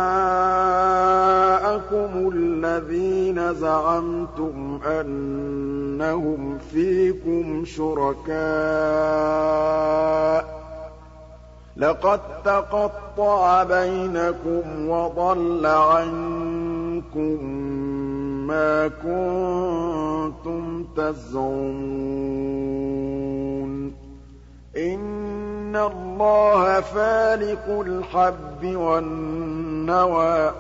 [2.34, 8.32] الَّذِينَ زَعَمْتُمْ أَنَّهُمْ فِيكُمْ شُرَكَاءُ
[10.42, 10.46] ۚ
[11.76, 17.44] لَقَد تَّقَطَّعَ بَيْنَكُمْ وَضَلَّ عَنكُم
[18.48, 22.42] مَّا كُنتُمْ تَزْعُمُونَ
[24.76, 30.54] إِنَّ اللَّهَ فَالِقُ الْحَبِّ وَالنَّوَىٰ ۖ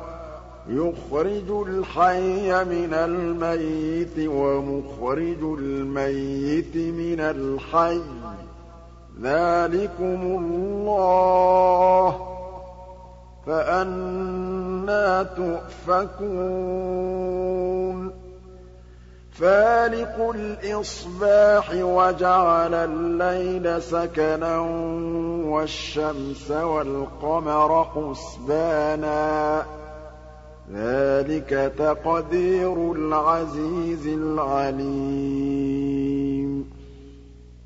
[0.68, 8.02] يُخْرِجُ الْحَيَّ مِنَ الْمَيِّتِ وَمُخْرِجُ الْمَيِّتِ مِنَ الْحَيِّ ۚ.
[9.22, 12.14] ذَٰلِكُمُ اللَّهُ ۖ
[13.46, 16.22] فَأَنَّىٰ تُؤْفَكُونَ.
[19.32, 24.58] فَالِقُ الْإِصْبَاحِ وَجَعَلَ اللَّيْلَ سَكَنًا
[25.48, 29.66] وَالشَّمْسَ وَالْقَمَرَ حُسْبَانًا ۚ.
[30.72, 34.92] ذَٰلِكَ تَقْدِيرُ الْعَزِيزِ الْعَلِيمِ.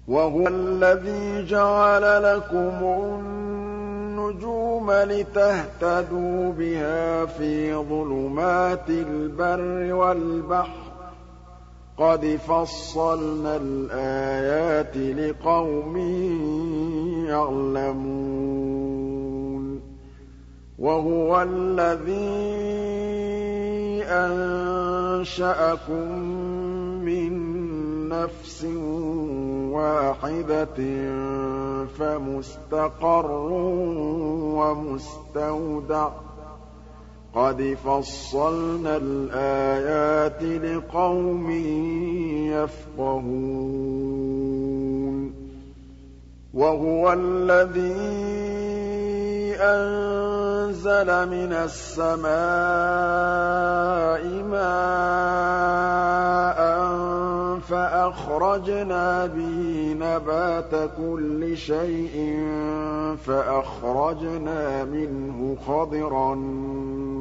[0.09, 10.86] وَهُوَ الَّذِي جَعَلَ لَكُمُ النُّجُومَ لِتَهْتَدُوا بِهَا فِي ظُلُمَاتِ الْبَرِّ وَالْبَحْرِ.
[11.97, 15.97] قَدْ فَصَّلْنَا الْآيَاتِ لِقَوْمٍ
[17.27, 18.85] يَعْلَمُونَ
[20.79, 22.37] وَهُوَ الَّذِي
[24.05, 26.09] أَنشَأَكُم
[27.01, 27.33] مِّن
[28.09, 28.65] نَّفْسٍ
[29.73, 30.79] وَاحِدَةٍ
[31.97, 33.27] فَمُسْتَقَرٌّ
[34.61, 36.11] وَمُسْتَوْدَعٌ
[37.37, 41.51] قَدْ فَصَّلْنَا الْآيَاتِ لِقَوْمٍ
[42.49, 43.27] يَفْقَهُونَ
[46.57, 47.93] وَهُوَ الَّذِي
[49.61, 52.33] أَنزَلَ مِنَ السَّمَاءِ
[54.57, 55.77] مَاءً
[57.61, 62.17] فَأَخْرَجْنَا بِهِ نَبَاتَ كُلِّ شَيْءٍ
[63.27, 66.35] فَأَخْرَجْنَا مِنْهُ خَضِرًا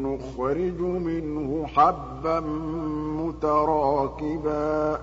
[0.08, 2.40] نُّخْرِجُ مِنْهُ حَبًّا
[3.20, 5.00] مُّتَرَاكِبًا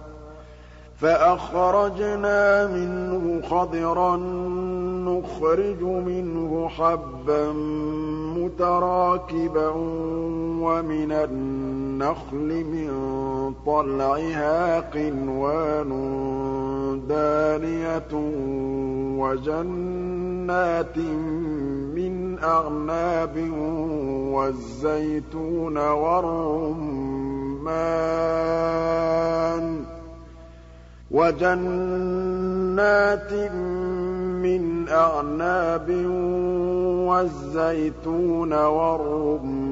[1.03, 4.16] فَأَخْرَجْنَا مِنْهُ خَضِرًا
[5.07, 7.53] نُّخْرِجُ مِنْهُ حَبًّا
[8.38, 9.68] مُّتَرَاكِبًا
[10.62, 12.90] وَمِنَ النَّخْلِ مِن
[13.66, 15.90] طَلْعِهَا قِنْوَانٌ
[17.09, 18.12] دَانِيَةٌ
[19.22, 20.98] وَجَنَّاتٍ
[21.98, 23.36] مِّنْ أَعْنَابٍ
[24.34, 27.03] وَالزَّيْتُونَ وَالرُّمَّانَ
[31.13, 32.73] وَجَنَّاتٍ
[34.43, 35.89] مِّنْ أَعْنَابٍ
[37.09, 39.63] وَالزَّيْتُونَ وَالرُّمَّانَ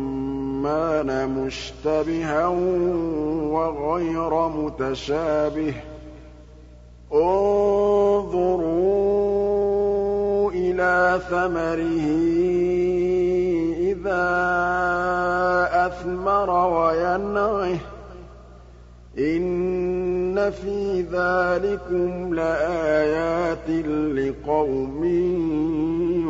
[1.28, 2.47] مُشْتَبِهًا
[3.57, 5.74] وَغَيْرَ مُتَشَابِهٍ ۗ.
[7.14, 7.70] انظُرُوا
[10.53, 12.07] إِلَىٰ ثَمَرِهِ
[13.91, 14.26] إِذَا
[15.86, 17.80] أَثْمَرَ وَيَنْعِهِ ۚ.
[19.18, 23.68] إِنَّ فِي ذَٰلِكُمْ لَآيَاتٍ
[24.14, 25.04] لِّقَوْمٍ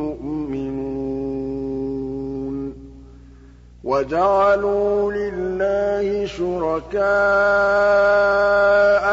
[0.01, 0.97] يُؤْمِنُونَ
[3.85, 7.03] وَجَعَلُوا لِلَّهِ شُرَكَاءَ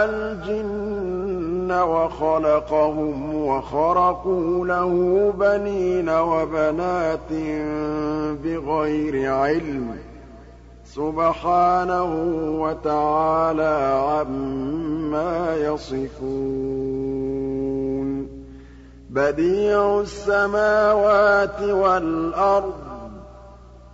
[0.09, 4.91] الْجِنَّ وَخَلَقَهُمْ وَخَرَقُوا لَهُ
[5.39, 7.31] بَنِينَ وَبَنَاتٍ
[8.43, 10.16] بِغَيْرِ عِلْمٍ ۚ
[10.97, 12.11] سُبْحَانَهُ
[12.61, 13.77] وَتَعَالَىٰ
[14.09, 16.27] عَمَّا يَصِفُونَ.
[19.09, 22.75] بَدِيعُ السَّمَاوَاتِ وَالْأَرْضِ ۖ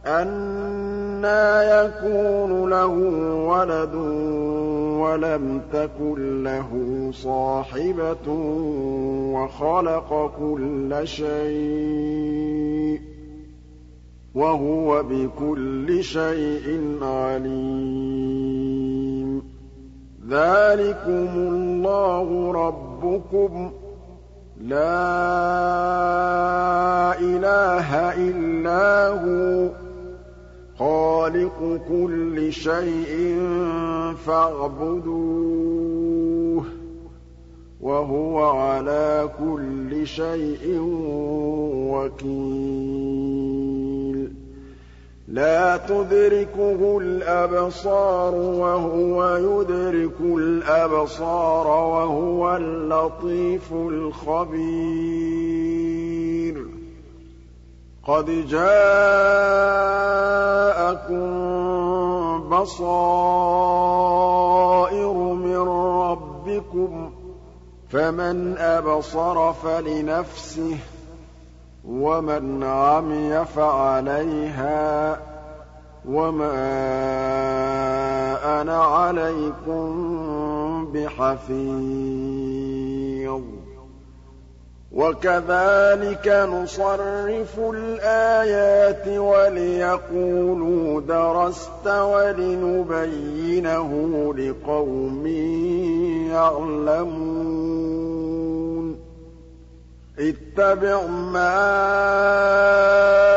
[0.07, 2.95] أَنَّىٰ يَكُونُ لَهُ
[3.51, 3.95] وَلَدٌ
[5.03, 6.69] وَلَمْ تَكُن لَّهُ
[7.13, 8.27] صَاحِبَةٌ
[9.35, 13.12] وَخَلَقَ كُلَّ شَيْءٍ ۖ.
[14.35, 17.53] وَهُوَ بِكُلِّ شَيْءٍ عَلِيمٌ.
[20.29, 23.73] ذَٰلِكُمُ اللَّهُ رَبُّكُمْ ۖ.
[24.61, 24.79] لَا
[27.19, 29.71] إِلَٰهَ إِلَّا هُوَ ۖ.
[30.79, 33.37] خَالِقُ كُلِّ شَيْءٍ
[34.25, 35.13] فَاعْبُدُوهُ
[36.63, 36.82] ۚ.
[37.83, 40.79] وَهُوَ عَلَىٰ كُلِّ شَيْءٍ
[41.91, 42.83] وَكِيلٌ.
[45.27, 54.73] لَّا تُدْرِكُهُ الْأَبْصَارُ وَهُوَ يُدْرِكُ الْأَبْصَارَ وَهُوَ اللَّطِيفُ الْخَبِيرُ.
[58.07, 58.83] قَدْ جَاءَكُم
[62.49, 63.13] بَصَائِرُ
[65.33, 65.92] مِن
[67.93, 70.79] فَمَنْ أَبْصَرَ فَلِنَفْسِهِ ۖ
[71.87, 75.19] وَمَنْ عَمِيَ فَعَلَيْهَا ۚ
[76.05, 76.53] وَمَا
[78.61, 79.85] أَنَا عَلَيْكُم
[80.93, 81.73] بِحَفِيظٍ.
[84.93, 93.09] وَكَذَٰلِكَ نُصَرِّفُ الْآيَاتِ وَلِيَقُولُوا دَرَسْتَ وَلِنُبَيِّنَهُ
[94.37, 95.27] لِقَوْمٍ
[96.31, 97.13] يَعْلَمُونَ.
[100.19, 101.63] اتَّبِعْ مَا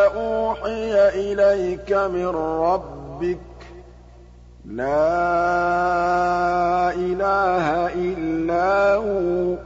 [0.05, 3.65] أُوحِيَ إِلَيْكَ مِن رَّبِّكَ ۖ.
[4.65, 4.87] لَا
[6.95, 9.66] إِلَٰهَ إِلَّا هُوَ.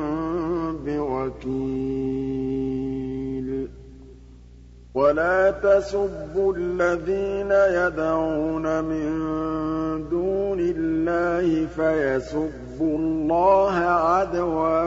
[1.45, 1.61] وَكِيلٌ.
[4.93, 9.09] وَلَا تَسُبُّوا الَّذِينَ يَدْعُونَ مِن
[10.09, 14.83] دُونِ اللَّهِ فَيَسُبُّوا اللَّهَ عَدْوًا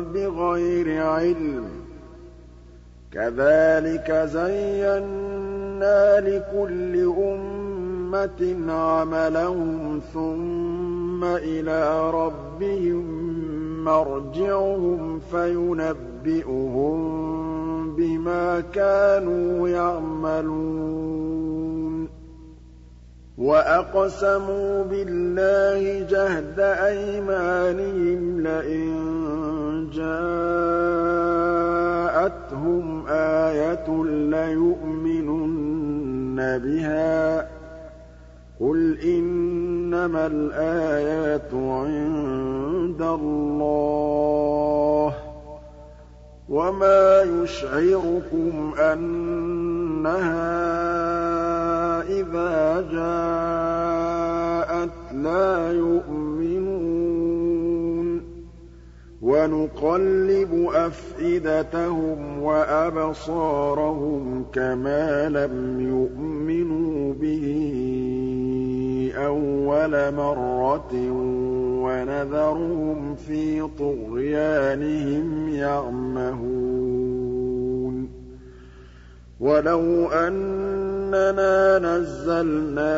[0.00, 1.68] بِغَيْرِ عِلْمٍ ۗ.
[3.12, 13.04] كَذَٰلِكَ زَيَّنَّا لِكُلِّ أُمَّةٍ عَمَلَهُمْ ثُمَّ إِلَىٰ رَبِّهِم
[13.84, 16.98] مَّرْجِعُهُمْ فَيُنَبِّئُهُم
[17.96, 21.04] بِمَا كَانُوا يَعْمَلُونَ.
[23.38, 28.94] وَأَقْسَمُوا بِاللَّهِ جَهْدَ أَيْمَانِهِمْ لَئِن
[29.92, 30.44] جَاءَتْهُمْ
[33.08, 35.56] آيَةٌ لَّيُؤْمِنُنَّ
[36.64, 37.63] بِهَا ۚ.
[38.60, 45.14] قُلْ إِنَّمَا الْآيَاتُ عِندَ اللَّهِ ۖ
[46.48, 50.44] وَمَا يُشْعِرُكُمْ أَنَّهَا
[52.02, 56.33] إِذَا جَاءَتْ لَا يُؤْمِنُونَ
[59.24, 67.46] وَنُقَلِّبُ أَفْئِدَتَهُمْ وَأَبْصَارَهُمْ كَمَا لَمْ يُؤْمِنُوا بِهِ
[69.16, 70.94] أَوَّلَ مَرَّةٍ
[71.84, 76.44] وَنَذَرُهُمْ فِي طُغْيَانِهِمْ يَعْمَهُونَ.
[79.40, 82.94] وَلَوْ أَنَّنَا نَزَّلْنَا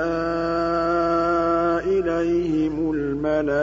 [1.78, 3.56] إِلَيْهِمُ الْمَلَائِكَةَ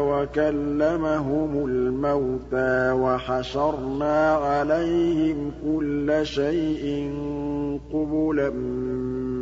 [0.00, 7.10] وَكَلَّمَهُمُ الْمَوْتَىٰ وَحَشَرْنَا عَلَيْهِمْ كُلَّ شَيْءٍ
[7.92, 8.50] قُبُلًا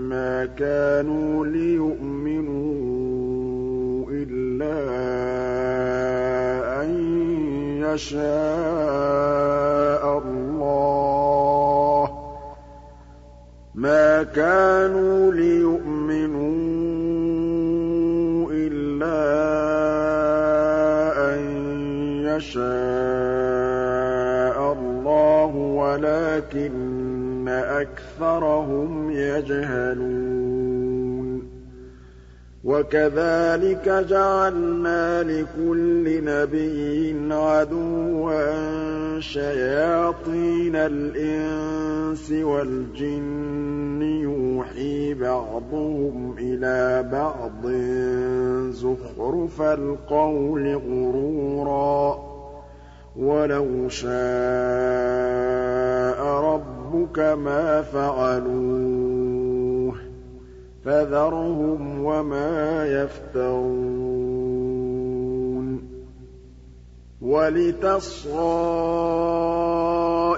[0.09, 2.85] مَّا كَانُوا لِيُؤْمِنُوا
[4.11, 4.79] إِلَّا
[6.83, 6.91] أَن
[7.83, 8.25] يَشَاءَ
[10.19, 10.44] اللَّهُ ۚ.
[13.75, 16.45] مَا كَانُوا لِيُؤْمِنُوا
[18.53, 19.25] إِلَّا
[21.35, 21.41] أَن
[22.25, 22.65] يَشَاءَ
[24.73, 30.24] اللَّهُ وَلَٰكِنَّ أَكْثَرَهُمْ يَجْهَلُونَ.
[32.65, 38.41] وَكَذَٰلِكَ جَعَلْنَا لِكُلِّ نَبِيٍّ عَدُوًّا
[39.21, 47.67] شَيَاطِينَ الْإِنسِ وَالْجِنِّ يُوحِي بَعْضُهُمْ إِلَىٰ بَعْضٍ
[48.73, 52.19] زُخْرُفَ الْقَوْلِ غُرُورًا ۚ
[53.17, 54.15] وَلَوْ شَاءَ
[56.25, 59.34] رَبُّكَ مَا فَعَلُوهُ
[60.85, 64.35] فَذَرْهُمْ وَمَا يَفْتَرُونَ
[67.21, 68.35] وَلِتَصْغَىٰ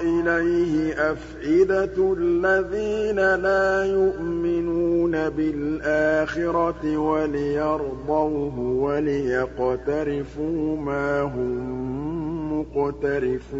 [0.03, 13.57] إِلَيْهِ أَفْئِدَةُ الَّذِينَ لَا يُؤْمِنُونَ بِالْآخِرَةِ وَلِيَرْضَوْهُ وَلِيَقْتَرِفُوا مَا هُم مُّقْتَرِفُونَ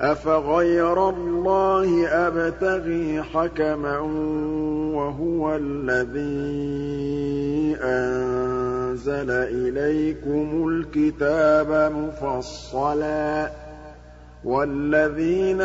[0.00, 3.98] أَفَغَيْرَ اللَّهِ أَبْتَغِي حَكَمًا
[4.96, 6.96] وَهُوَ الَّذِي
[7.82, 13.50] أَنزَلَ إِلَيْكُمُ الْكِتَابَ مُفَصَّلًا ۚ
[14.44, 15.60] وَالَّذِينَ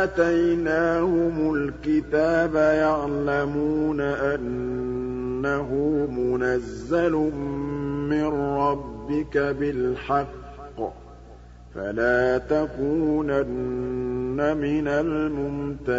[0.00, 5.68] آتَيْنَاهُمُ الْكِتَابَ يَعْلَمُونَ أَنَّهُ
[6.10, 7.12] مُنَزَّلٌ
[8.10, 8.24] مِّن
[8.58, 10.41] رَّبِّكَ بِالْحَقِّ
[11.74, 15.92] فَلَا تَكُونَنَّ مِنَ الْمُمْتَرِينَ.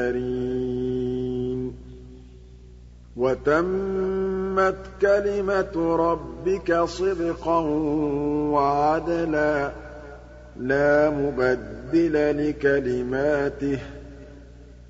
[3.15, 7.59] وَتَمَّتْ كَلِمَةُ رَبِّكَ صِدْقًا
[8.51, 9.73] وَعَدْلًا ۚ
[10.59, 13.81] لَّا مُبَدِّلَ لِكَلِمَاتِهِ ۚ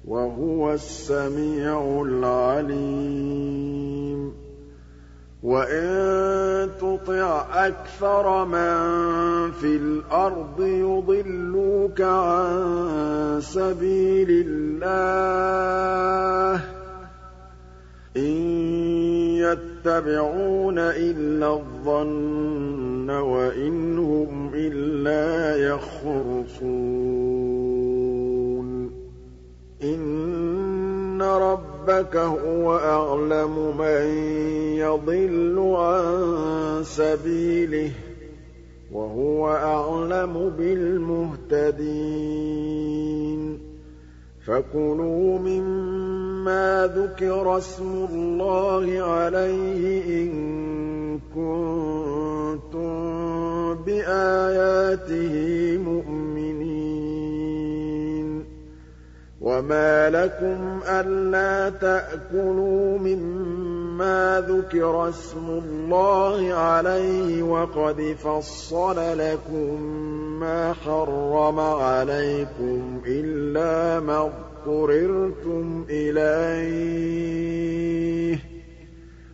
[0.05, 3.72] وَهُوَ السَّمِيعُ الْعَلِيمُ.
[5.43, 16.63] وَإِن تُطِعْ أَكْثَرَ مَن فِي الْأَرْضِ يُضِلُّوكَ عَن سَبِيلِ اللَّهِ ۚ
[18.17, 18.33] إِن
[19.43, 26.71] يَتَّبِعُونَ إِلَّا الظَّنَّ وَإِنْ هُمْ إِلَّا يَخْرُصُونَ
[29.83, 34.07] إِنَّ رَبَّكَ هُوَ أَعْلَمُ مَن
[34.77, 37.93] يَضِلُّ عَن سَبِيلِهِ ۖ
[38.91, 41.73] وَهُوَ أَعْلَمُ بِالْمُهْتَدِينَ.
[44.45, 50.31] فَكُلُوا مِمَّا ذُكِرَ اسْمُ اللَّهِ عَلَيْهِ إِن
[51.35, 52.93] كُنتُم
[53.73, 55.35] بِآيَاتِهِ
[55.77, 57.02] مُؤْمِنِينَ.
[59.43, 69.81] وَمَا لَكُمْ أَلَّا تَأْكُلُوا مِمَّا ذُكِرَ اسْمُ اللَّهِ عَلَيْهِ وَقَدْ فَصَّلَ لَكُم
[70.39, 77.15] مَّا حَرَّمَ عَلَيْكُمْ إِلَّا مَا اضْطُرِرْتُمْ إِلَيْهِ
[78.35, 78.39] ۗ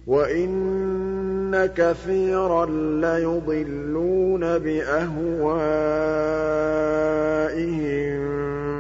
[0.08, 2.66] وَإِنَّ كَثِيرًا
[3.06, 5.50] لَّيُضِلُّونَ بِأَهْوَائِهِم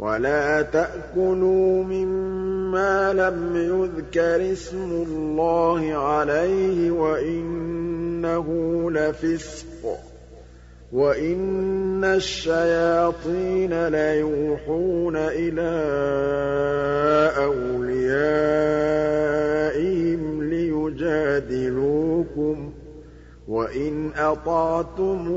[0.00, 8.46] وَلَا تَأْكُلُوا مِمَّا لَمْ يُذْكَرِ اسْمُ اللَّهِ عَلَيْهِ وَإِنَّهُ
[8.90, 9.86] لَفِسْقٌ ۗ
[10.92, 15.80] وَإِنَّ الشَّيَاطِينَ لَيُوحُونَ إِلَىٰ
[17.44, 18.20] أَوْلِيَائِهِمْ
[20.50, 21.90] لِيُجَادِلُوكُمْ
[22.70, 22.72] ۖ
[23.48, 25.36] وَإِنْ أَطَعْتُمُوهُمْ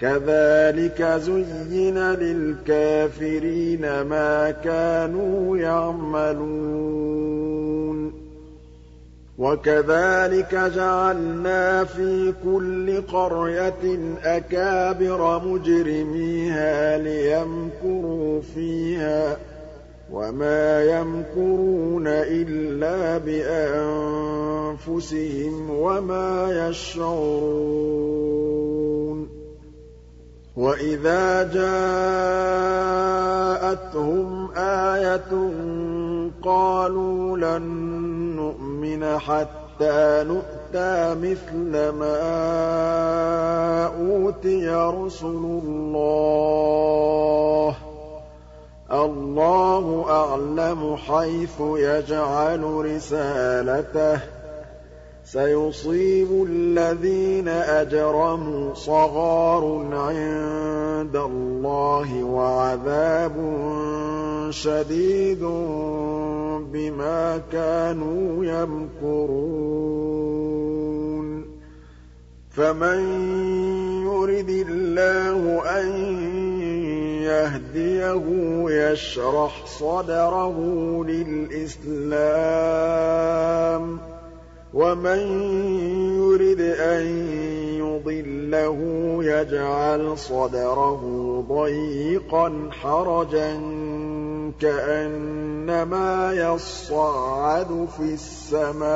[0.00, 6.98] كَذَٰلِكَ زُيِّنَ لِلْكَافِرِينَ مَا كَانُوا يَعْمَلُونَ.
[9.38, 19.38] وَكَذَٰلِكَ جَعَلْنَا فِي كُلِّ قَرْيَةٍ أَكَابِرَ مُجْرِمِيهَا لِيَمْكُرُوا فِيهَا ۖ
[20.12, 23.18] وَمَا يَمْكُرُونَ إِلَّا
[24.78, 29.37] بِأَنفُسِهِمْ وَمَا يَشْعُرُونَ.
[30.58, 32.48] وَإِذَا جَاءَتْهُمْ
[34.56, 35.32] آيَةٌ
[36.44, 37.62] قَالُوا لَن
[38.36, 42.18] نُّؤْمِنَ حَتَّىٰ نُؤْتَىٰ مِثْلَ مَا
[43.86, 46.24] أُوتِيَ رُسُلُ اللَّهِ
[48.92, 54.20] اللَّهُ أَعْلَمُ حَيْثُ يَجْعَلُ رِسَالَتَهُ ۗ
[55.32, 63.32] سَيُصِيبُ الَّذِينَ أَجْرَمُوا صَغَارٌ عِندَ اللَّهِ وَعَذَابٌ
[64.50, 65.40] شَدِيدٌ
[66.72, 69.28] بِمَا كَانُوا يَمْكُرُونَ.
[72.50, 73.00] فَمَن
[74.06, 75.88] يُرِدِ اللَّهُ أَن
[77.22, 78.24] يَهْدِيَهُ
[78.70, 80.56] يَشْرَحْ صَدْرَهُ
[81.04, 81.88] لِلْإِسْلَامِ
[83.98, 84.00] ۖ
[84.74, 85.18] وَمَن
[86.20, 87.02] يُرِدْ أَن
[87.80, 88.78] يُضِلَّهُ
[89.24, 91.02] يَجْعَلْ صَدْرَهُ
[91.48, 93.52] ضَيِّقًا حَرَجًا
[94.60, 98.88] كَأَنَّمَا يَصَّعَّدُ فِي السَّمَاءِ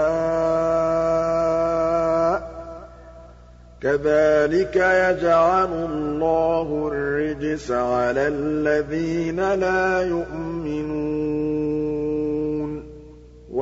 [3.83, 11.52] كَذَٰلِكَ يَجْعَلُ اللَّهُ الرِّجْسَ عَلَى الَّذِينَ لَا يُؤْمِنُونَ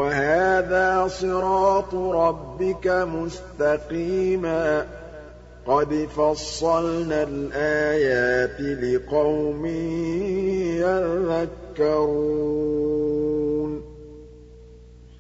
[0.00, 4.86] وَهَٰذَا صِرَاطُ رَبِّكَ مُسْتَقِيمًا ۗ.
[5.66, 9.66] قَدْ فَصَّلْنَا الْآيَاتِ لِقَوْمٍ
[11.76, 12.10] يَذَّكَّرُونَ.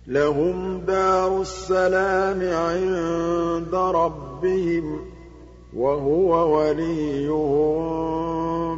[0.06, 5.02] لَهُمْ دَارُ السَّلَامِ عِندَ رَبِّهِمْ ۖ
[5.76, 7.80] وَهُوَ وَلِيُّهُم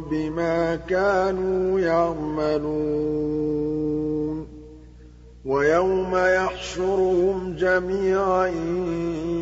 [0.09, 2.73] بِمَا كَانُوا يَعْمَلُونَ.
[5.45, 8.47] وَيَوْمَ يَحْشُرُهُمْ جَمِيعًا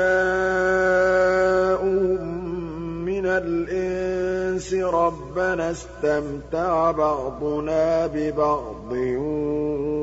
[3.23, 8.91] مِّنَ الْإِنسِ رَبَّنَا اسْتَمْتَعَ بَعْضُنَا بِبَعْضٍ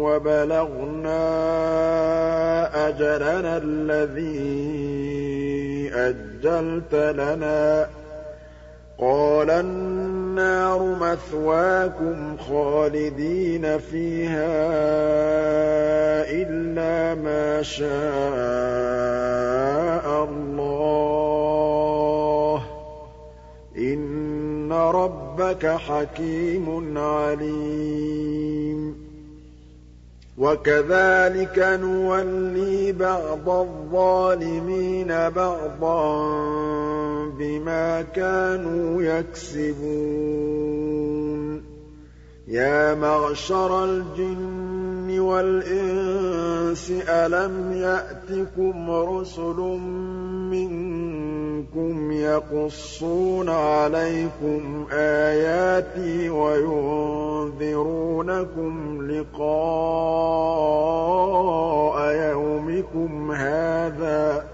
[0.05, 1.19] وَبَلَغْنَا
[2.89, 4.71] أَجَلَنَا الَّذِي
[5.95, 7.89] أَجَّلْتَ لَنَا ۚ.
[8.99, 14.61] قَالَ النَّارُ مَثْوَاكُمْ خَالِدِينَ فِيهَا
[16.31, 17.91] إِلَّا مَا شَاءَ
[20.25, 21.40] اللَّهُ ۗ.
[23.95, 28.81] إِنَّ رَبَّكَ حَكِيمٌ عَلِيمٌ
[30.39, 36.27] وَكَذَٰلِكَ نُوَلِّي بَعْضَ الظَّالِمِينَ بَعْضًا
[37.39, 40.51] بِمَا كَانُوا يَكْسِبُونَ
[42.51, 49.57] يَا مَعْشَرَ الْجِنِّ وَالْإِنسِ أَلَمْ يَأْتِكُمْ رُسُلٌ
[50.51, 57.53] مِّنكُمْ يَقُصُّونَ عَلَيْكُمْ آيَاتِي وَيُنذِرُونَكُمْ
[59.11, 59.51] لِقَاءَ
[62.31, 64.45] يَوْمِكُمْ هَٰذَا ۚ؟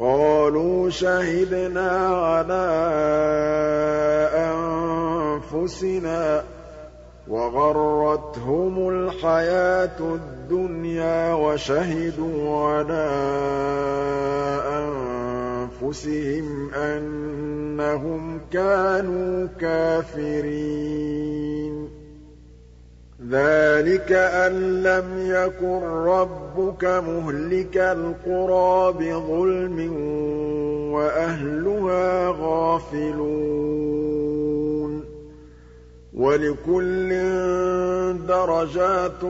[0.00, 2.78] قَالُوا شَهِدْنَا عَلَىٰ
[5.54, 6.44] أَنفُسِنَا ۖ
[7.28, 13.10] وَغَرَّتْهُمُ الْحَيَاةُ الدُّنْيَا وَشَهِدُوا عَلَىٰ
[15.82, 20.88] أَنفُسِهِمْ أَنَّهُمْ كَانُوا كَافِرِينَ.
[23.30, 29.92] ذَٰلِكَ أَن لَّمْ يَكُن رَّبُّكَ مُهْلِكَ الْقُرَىٰ بِظُلْمٍ
[30.92, 34.27] وَأَهْلُهَا غَافِلُونَ.
[36.18, 37.08] وَلِكُلٍّ
[38.26, 39.24] دَرَجَاتٌ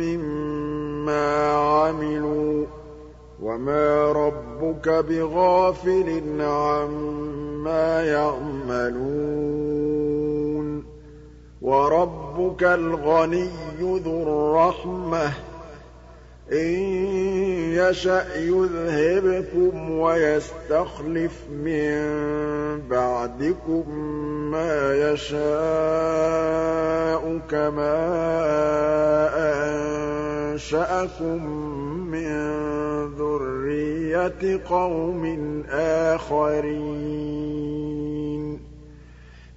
[0.00, 2.68] مِّمَّا عَمِلُوا ۚ
[3.42, 9.08] وَمَا رَبُّكَ بِغَافِلٍ عَمَّا يَعْمَلُونَ
[11.62, 13.50] وَرَبُّكَ الْغَنِيُّ
[13.80, 15.32] ذُو الرَّحْمَةِ ۚ
[16.52, 16.78] إِن
[17.76, 22.08] يَشَأْ يُذْهِبْكُمْ وَيَسْتَخْلِفْ مِن
[22.88, 23.90] بَعْدِكُم
[24.50, 25.40] مَّا يَشَاءُ
[27.50, 27.98] كَمَا
[30.54, 31.46] أَنشَأَكُم
[32.10, 32.54] مِّن
[33.14, 36.78] ذُرِّيَّةِ قَوْمٍ آخَرِينَ.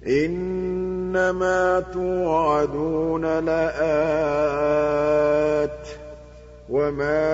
[0.06, 6.01] إِنَّمَا تُوعَدُونَ لَآتٍ.
[6.72, 7.28] وَمَا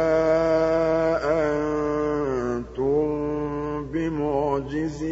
[1.39, 3.07] أَنتُم
[3.93, 5.09] بِمُعْجِزِينَ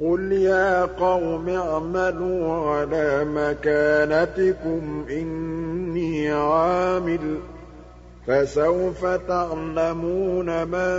[0.00, 7.40] قُلْ يَا قَوْمِ اعْمَلُوا عَلَىٰ مَكَانَتِكُمْ إِنِّي عَامِلٌ ۖ
[8.26, 10.96] فَسَوْفَ تَعْلَمُونَ مَن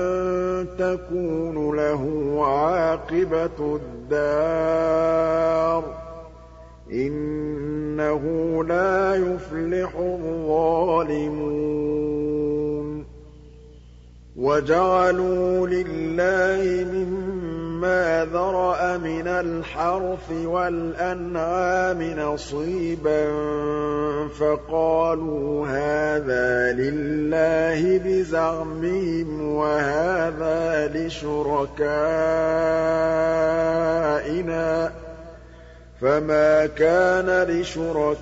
[0.79, 2.03] تَكُونُ لَهُ
[2.45, 5.85] عَاقِبَةُ الدَّارِ ۗ
[6.93, 8.23] إِنَّهُ
[8.63, 11.59] لَا يُفْلِحُ الظَّالِمُونَ.
[14.35, 23.25] وَجَعَلُوا لِلَّهِ مِمَّا ذَرَأَ مِنَ الْحَرْثِ وَالْأَنْعَامِ نَصِيبًا
[24.39, 31.89] فَقَالُوا هَٰذَا لِلَّهِ بِزَعْمِهِمْ وَهَٰذَا لِشُرَكَائِنَا
[34.87, 35.08] ۖ.
[36.01, 38.19] فَمَا كَانَ لِشُرَكَائِهِمْ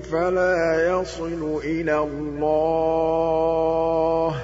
[0.00, 3.10] فَلَا يَصِلُ إِلَى اللَّهِ
[4.30, 4.34] ۖ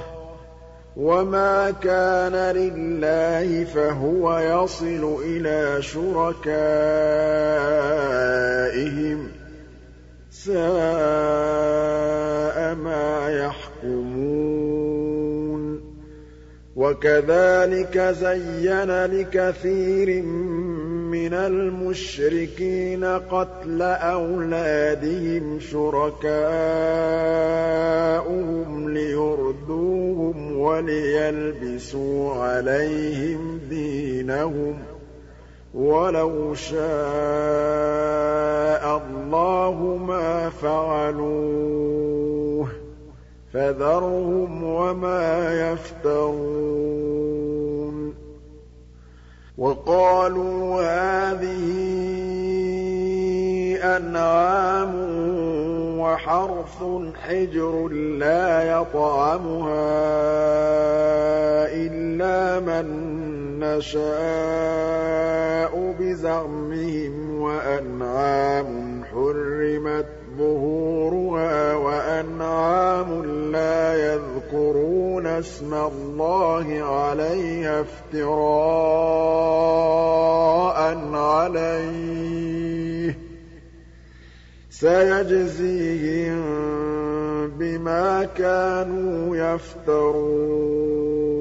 [0.96, 6.46] وَمَا كَانَ لِلَّهِ فَهُوَ يَصِلُ إِلَىٰ شُرَكَائِهِمْ
[9.28, 9.30] ۗ
[10.30, 11.75] سَاءَ
[16.86, 20.22] وَكَذَٰلِكَ زَيَّنَ لِكَثِيرٍ
[21.10, 26.38] مِّنَ الْمُشْرِكِينَ قَتْلَ أَوْلَادِهِمْ شُرَكَاؤُهُمْ
[28.94, 34.78] لِيُرْدُوهُمْ وَلِيَلْبِسُوا عَلَيْهِمْ دِينَهُمْ ۖ
[35.74, 36.82] وَلَوْ شَاءَ
[39.02, 41.86] اللَّهُ مَا فَعَلُوهُ
[42.68, 42.85] ۖ
[43.56, 45.24] فَذَرْهُمْ وَمَا
[45.72, 47.16] يَفْتَرُونَ.
[49.58, 51.66] وَقَالُوا هَٰذِهِ
[53.96, 54.92] أَنْعَامٌ
[56.00, 56.82] وَحَرْثٌ
[57.28, 59.96] حِجْرٌ لَّا يَطْعَمُهَا
[61.72, 62.86] إِلَّا مَن
[63.64, 64.92] نَّشَاءُ
[66.00, 78.36] بِزَعْمِهِمْ وَأَنْعَامٌ حُرِّمَتْ ظُهُورُهَا وَأَنْعَامٌ لَّا يَذْكُرُونَ اسْمَ اللَّهِ عَلَيْهَا افْتِرَاءً
[81.14, 83.16] عَلَيْهِ ۚ.
[84.70, 86.42] سَيَجْزِيهِم
[87.58, 91.35] بِمَا كَانُوا يَفْتَرُونَ.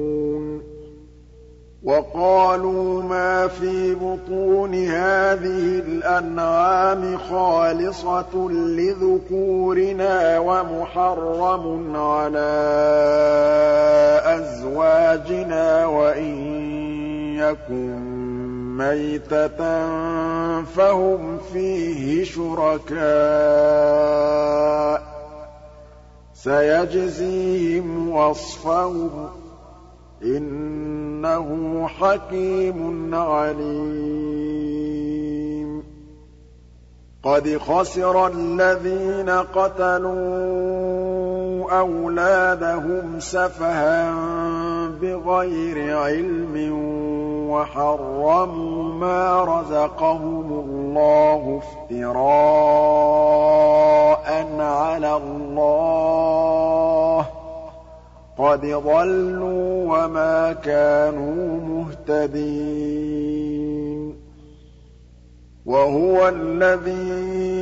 [1.86, 12.38] وَقَالُوا مَا فِي بُطُونِ هَٰذِهِ الْأَنْعَامِ خَالِصَةٌ لِّذُكُورِنَا وَمُحَرَّمٌ عَلَىٰ
[14.24, 16.34] أَزْوَاجِنَا وَإِن
[17.38, 17.96] يَكُن
[18.78, 19.86] مَّيْتَةً
[20.62, 23.06] فَهُمْ فِيهِ شُرَكَاءُ
[24.98, 25.02] ۚ.
[26.34, 29.45] سَيَجْزِيهِمْ وَصْفَهُمْ ۚ
[30.26, 34.66] إِنَّهُ حَكِيمٌ عَلِيمٌ.
[37.24, 40.16] قَدْ خَسِرَ الَّذِينَ قَتَلُوا
[41.78, 44.14] أَوْلَادَهُمْ سَفَهًا
[45.02, 46.72] بِغَيْرِ عِلْمٍ
[47.50, 52.26] وَحَرَّمُوا مَا رَزَقَهُمُ اللَّهُ افْتِرَاءً
[54.60, 56.95] عَلَى اللَّهِ ۚ.
[58.38, 63.16] قَدْ ضَلُّوا وَمَا كَانُوا مُهْتَدِينَ.
[65.66, 67.56] وَهُوَ الَّذِي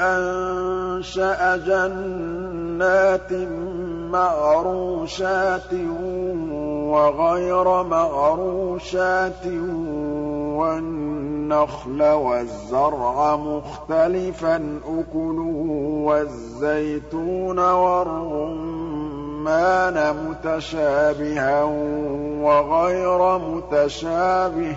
[0.00, 3.32] أَنشَأَ جَنَّاتٍ
[4.12, 5.72] مَّعْرُوشَاتٍ
[6.92, 9.46] وَغَيْرَ مَعْرُوشَاتٍ
[10.56, 14.56] وَالنَّخْلَ وَالزَّرْعَ مُخْتَلِفًا
[14.98, 15.60] أُكُلُهُ
[16.06, 18.81] وَالزَّيْتُونَ وَالرُّمَّانَ
[20.12, 21.62] مُتَشَابِهًا
[22.42, 24.76] وَغَيْرَ مُتَشَابِهٍ ۚ.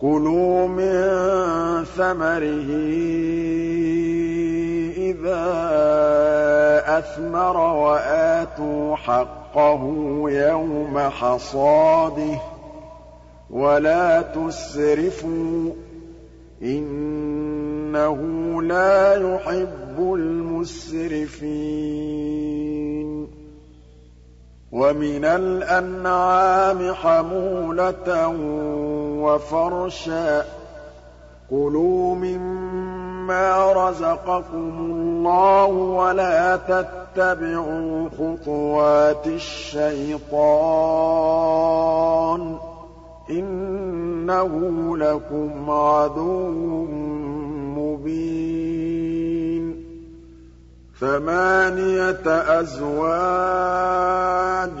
[0.00, 0.94] كُلُوا مِن
[1.84, 2.68] ثَمَرِهِ
[4.96, 5.44] إِذَا
[6.98, 9.82] أَثْمَرَ وَآتُوا حَقَّهُ
[10.30, 12.40] يَوْمَ حَصَادِهِ ۖ.
[13.50, 15.72] وَلَا تُسْرِفُوا ۚ
[16.62, 18.18] إِنَّهُ
[18.62, 21.42] لَا يُحِبُّ الْمُسْرِفِينَ.
[24.72, 28.28] وَمِنَ الْأَنْعَامِ حَمُولَةً
[29.22, 30.44] وَفَرْشًا ۚ.
[31.50, 40.22] كُلُوا مِمَّا رَزَقَكُمُ اللَّهُ وَلَا تَتَّبِعُوا خُطُوَاتِ الشَّيْطَانِ
[42.56, 42.60] ۚ.
[43.30, 44.50] إِنَّهُ
[44.96, 46.84] لَكُمْ عَدُوٌّ
[47.76, 49.11] مُّبِينٌ.
[51.02, 52.26] ثَمَانِيَةَ
[52.60, 53.10] أَزْوَاجٍ
[54.70, 54.72] ۖ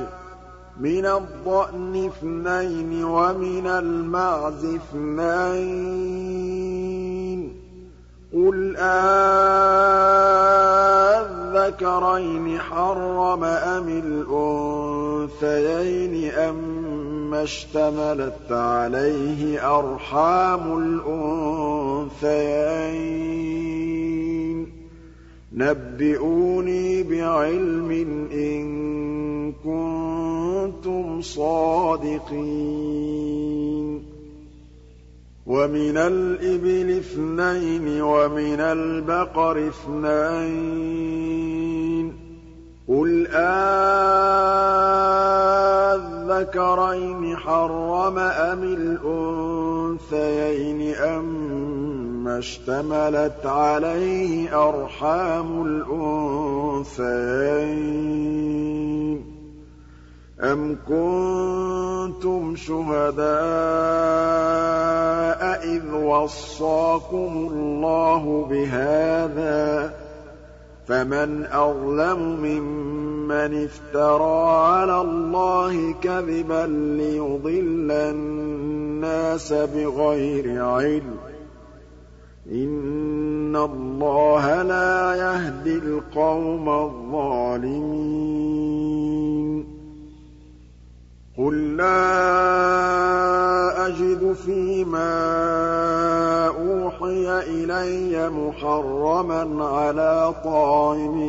[0.80, 5.88] مِّنَ الضَّأْنِ اثْنَيْنِ وَمِنَ الْمَعْزِ اثْنَيْنِ
[7.48, 7.52] ۗ.
[8.34, 8.76] قُلْ
[11.58, 13.88] آلذَّكَرَيْنِ حَرَّمَ أَمِ
[15.08, 22.12] الْأُنثَيَيْنِ أَمَّا اشْتَمَلَتْ عَلَيْهِ أَرْحَامُ الْأُنثَيَيْنِ
[24.66, 24.68] ۖ؟
[25.54, 27.90] نَبِّئُونِي بِعِلْمٍ
[28.32, 32.52] إِن كُنتُمْ صَادِقِينَ.
[35.46, 40.52] وَمِنَ الْإِبِلِ اثْنَيْنِ وَمِنَ الْبَقَرِ اثْنَيْنِ
[42.10, 42.14] ۗ.
[42.92, 43.26] قُلْ
[46.12, 48.62] آلذَّكَرَيْنِ حَرَّمَ أَمِ
[50.04, 56.92] الْأُنثَيَيْنِ أَمَّا اشْتَمَلَتْ عَلَيْهِ أَرْحَامُ الْأُنثَيَيْنِ
[59.20, 59.22] ۖ
[60.44, 63.32] أَمْ كُنتُمْ شُهَدَاءَ
[65.64, 69.92] إِذْ وَصَّاكُمُ اللَّهُ بِهَٰذَا ۚ
[70.86, 81.04] فَمَنْ أَظْلَمُ مِمَّنِ افْتَرَىٰ عَلَى اللَّهِ كَذِبًا لِّيُضِلَّ النَّاسَ بِغَيْرِ عِلْمٍ ۗ.
[82.52, 88.71] إِنَّ اللَّهَ لَا يَهْدِي الْقَوْمَ الظَّالِمِينَ.
[91.38, 91.96] قُل لَّا
[93.86, 101.20] أَجِدُ فِي مَا أُوحِيَ إِلَيَّ مُحَرَّمًا عَلَىٰ طَاعِمٍ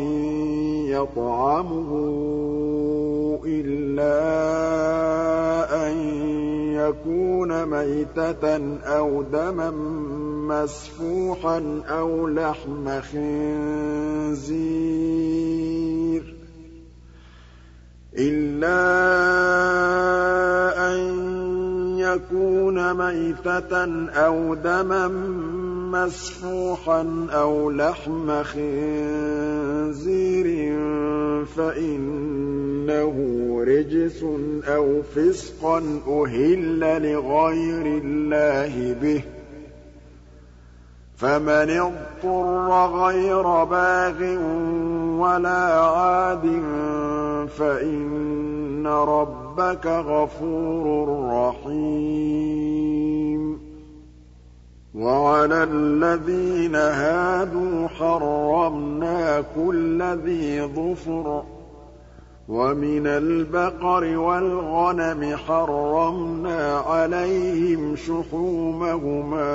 [0.92, 1.92] يَطْعَمُهُ
[3.46, 4.20] إِلَّا
[5.88, 5.98] أَن
[6.76, 9.72] يَكُونَ مَيْتَةً أَوْ دَمًا
[10.52, 14.44] مَّسْفُوحًا أَوْ لَحْمَ خِنزِيرٍ
[18.18, 18.78] إِلَّا
[20.94, 21.00] أَن
[21.98, 25.08] يَكُونَ مَيْتَةً أَوْ دَمًا
[25.92, 29.94] مَّسْفُوحًا أَوْ لَحْمَ خِنزِيرٍ
[31.46, 33.16] فَإِنَّهُ
[33.68, 34.24] رِجْسٌ
[34.68, 39.24] أَوْ فِسْقًا أُهِلَّ لِغَيْرِ اللَّهِ بِهِ ۚ
[41.18, 44.22] فَمَنِ اضْطُرَّ غَيْرَ بَاغٍ
[45.20, 46.46] وَلَا عَادٍ
[47.58, 52.74] فَإِنَّ رَبَّكَ غَفُورٌ رَّحِيمٌ.
[54.96, 61.44] وَعَلَى الَّذِينَ هَادُوا حَرَّمْنَا كُلَّ ذِي ظُفُرٍ.
[62.48, 69.54] وَمِنَ الْبَقَرِ وَالْغَنَمِ حَرَّمْنَا عَلَيْهِمْ شُحُومَهُمَا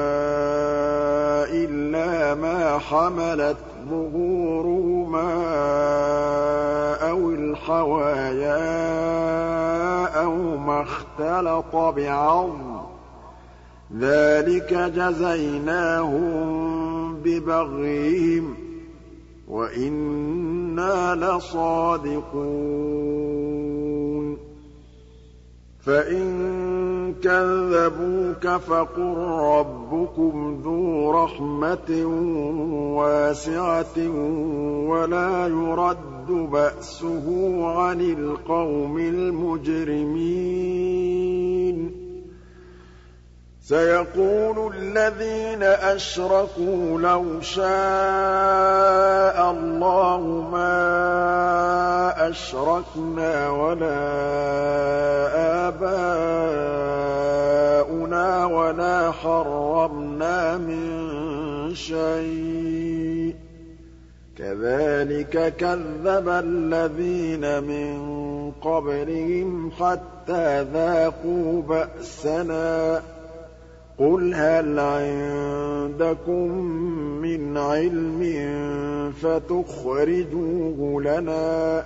[1.53, 3.57] إِلَّا مَا حَمَلَتْ
[3.91, 5.35] ظُهُورُهُمَا
[7.11, 8.59] أَوِ الْحَوَايَا
[10.25, 12.83] أَوْ مَا اخْتَلَطَ بِعَظْمٍ ۚ.
[13.97, 16.29] ذَٰلِكَ جَزَيْنَاهُم
[17.23, 18.68] بِبَغْيِهِمْ ۖ.
[19.49, 22.49] وَإِنَّا لَصَادِقُونَ.
[25.81, 32.05] فَإِن كَذَّبُوكَ فَقُل رَّبُّكُمْ ذُو رَحْمَةٍ
[32.97, 34.09] وَاسِعَةٍ
[34.89, 41.98] وَلَا يُرَدُّ بَأْسُهُ عَنِ الْقَوْمِ الْمُجْرِمِينَ.
[43.69, 47.67] سَيَقُولُ الَّذِينَ أَشْرَكُوا لَوْ شَاءَ
[49.51, 50.21] اللَّهُ
[50.53, 53.99] مَا أَشْرَكْنَا وَلَا
[55.69, 56.05] آبَاؤُنَا
[58.47, 60.89] وَلَا حَرَّمْنَا مِن
[61.75, 63.37] شَيْءٍ ۚ.
[64.39, 67.93] كَذَٰلِكَ كَذَّبَ الَّذِينَ مِن
[68.63, 73.03] قَبْلِهِمْ حَتَّىٰ ذَاقُوا بَأْسَنَا ۗ.
[73.99, 76.53] قُلْ هَلْ عِندَكُم
[77.23, 78.23] مِّنْ عِلْمٍ
[79.13, 81.85] فَتُخْرِجُوهُ لَنَا ۖ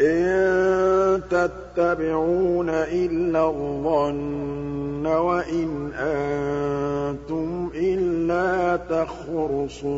[0.00, 9.96] إِن تَتَّبِعُونَ إِلَّا الظَّنَّ وَإِنْ أَنتُمْ إِلَّا تَخْرُصُونَ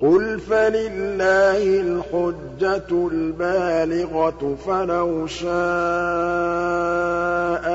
[0.00, 5.48] قُلْ فَلِلَّهِ الْحُجَّةُ الْبَالِغَةُ فَلَوْ شَاءَ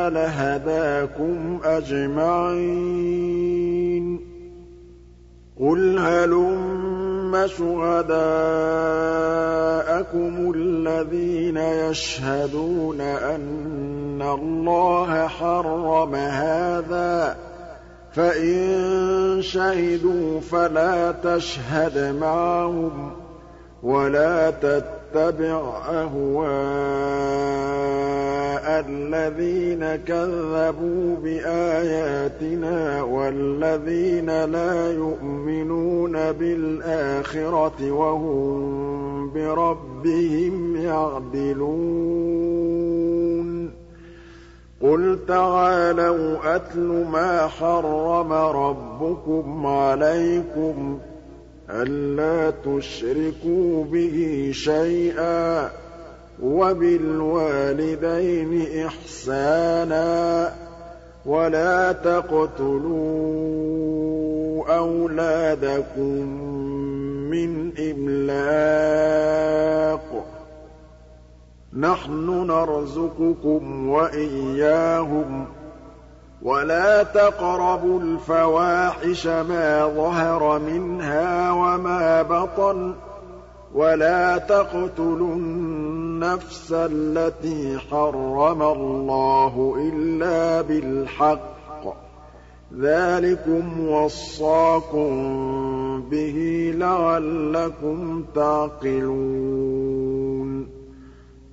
[0.10, 2.62] لَهَدَاكُمْ أَجْمَعِينَ
[5.60, 8.14] قُلْ هَلُمَّ شُهَدَاءَكُمُ
[10.56, 17.51] الَّذِينَ يَشْهَدُونَ أَنَّ اللَّهَ حَرَّمَ هَٰذَا ۖ
[18.14, 23.12] فَإِن شَهِدُوا فَلَا تَشْهَدْ مَعَهُمْ
[23.84, 26.52] وَلَا تَتَّبِعْ أَهْوَاءَ
[28.90, 41.82] الَّذِينَ كَذَّبُوا بِآيَاتِنَا وَالَّذِينَ لَا يُؤْمِنُونَ بِالْآخِرَةِ وَهُم بِرَبِّهِمْ يَعْدِلُونَ.
[44.84, 51.00] قُلْ تَعَالَوْا أَتْلُ مَا حَرَّمَ رَبُّكُمْ عَلَيْكُمْ
[51.70, 55.72] أَلَّا تُشْرِكُوا بِهِ شَيْئًا ۖ
[56.44, 57.88] وَبِالْوَالِدَيْنِ
[58.86, 60.52] إِحْسَانًا ۖ
[61.26, 63.52] وَلَا تَقْتُلُوا
[64.78, 66.26] أَوْلَادَكُم
[67.32, 69.22] مِّنْ إِمْلَاقٍ
[70.28, 70.31] ۖ
[71.74, 75.48] نَّحْنُ نَرْزُقُكُمْ وَإِيَّاهُمْ ۖ
[76.42, 82.96] وَلَا تَقْرَبُوا الْفَوَاحِشَ مَا ظَهَرَ مِنْهَا وَمَا بَطَنَ ۖ
[83.76, 91.94] وَلَا تَقْتُلُوا النَّفْسَ الَّتِي حَرَّمَ اللَّهُ إِلَّا بِالْحَقِّ ۚ.
[92.80, 95.12] ذَٰلِكُمْ وَصَّاكُم
[96.12, 100.21] بِهِ لَعَلَّكُمْ تَعْقِلُونَ.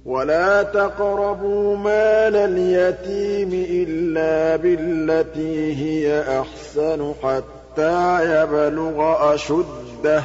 [0.09, 10.24] وَلَا تَقْرَبُوا مَالَ الْيَتِيمِ إِلَّا بِالَّتِي هِيَ أَحْسَنُ حَتَّىٰ يَبْلُغَ أَشُدَّهُ ۖ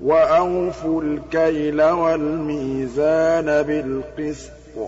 [0.00, 4.80] وَأَوْفُوا الْكَيْلَ وَالْمِيزَانَ بِالْقِسْطِ ۖ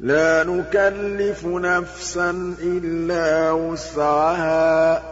[0.00, 5.02] لَا نُكَلِّفُ نَفْسًا إِلَّا وُسْعَهَا ۖ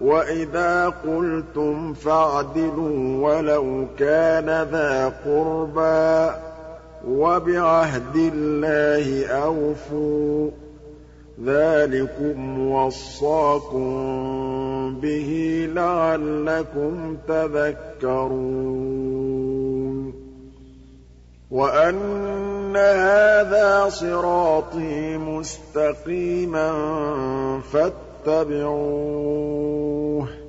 [0.00, 6.45] وَإِذَا قُلْتُمْ فَاعْدِلُوا وَلَوْ كَانَ ذَا قُرْبَىٰ ۖ
[7.08, 10.52] وَبِعَهْدِ اللَّهِ أَوْفُوا ۚ
[11.44, 13.86] ذَٰلِكُمْ وَصَّاكُم
[15.00, 15.30] بِهِ
[15.74, 18.66] لَعَلَّكُمْ تَذَكَّرُونَ.
[21.50, 26.70] وَأَنَّ هَٰذَا صِرَاطِي مُسْتَقِيمًا
[27.72, 28.66] فَاتَّبِعُوهُ
[30.26, 30.45] ۖ.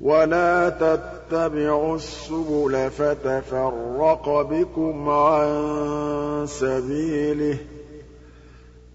[0.00, 7.58] وَلَا تَتَّبِعُوا السُّبُلَ فَتَفَرَّقَ بِكُمْ عَن سَبِيلِهِ ۚ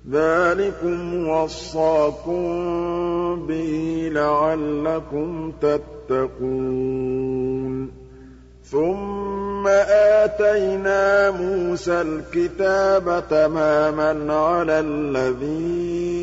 [0.09, 2.45] ذَٰلِكُمْ وَصَّاكُم
[3.47, 6.45] بِهِ لَعَلَّكُمْ تَتَّقُونَ
[8.71, 9.67] ثُمَّ
[10.23, 16.15] آتَيْنَا مُوسَى الْكِتَابَ تَمَامًا عَلَى الَّذِي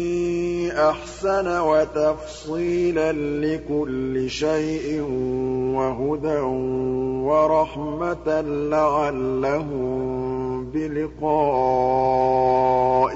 [0.73, 5.01] أَحْسَنَ وَتَفْصِيلًا لِّكُلِّ شَيْءٍ
[5.79, 6.41] وَهُدًى
[7.31, 8.41] وَرَحْمَةً
[8.71, 9.93] لَّعَلَّهُم
[10.71, 11.25] بِلِقَاءِ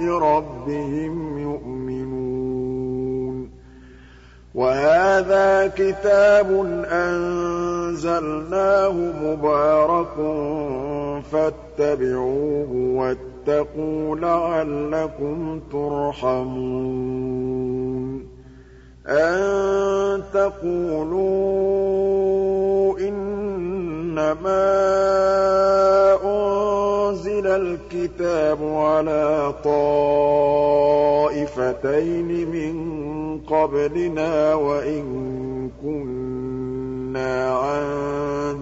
[0.09, 2.46] رَبِّهِمْ يُؤْمِنُونَ
[4.57, 6.49] وَهَٰذَا كِتَابٌ
[6.91, 8.93] أَنزَلْنَاهُ
[9.23, 10.15] مُبَارَكٌ
[11.33, 17.17] فَاتَّبِعُوهُ وَاتَّقُوا لَعَلَّكُمْ تُرْحَمُونَ.
[19.07, 21.69] أَن تَقُولُوا
[22.99, 24.67] إِنَّمَا
[27.57, 30.91] الْكِتَابُ عَلَىٰ طَائِفَتَيْنِ
[32.51, 32.77] مِن
[33.41, 35.05] قَبْلِنَا وَإِن
[35.83, 37.87] كُنَّا عَن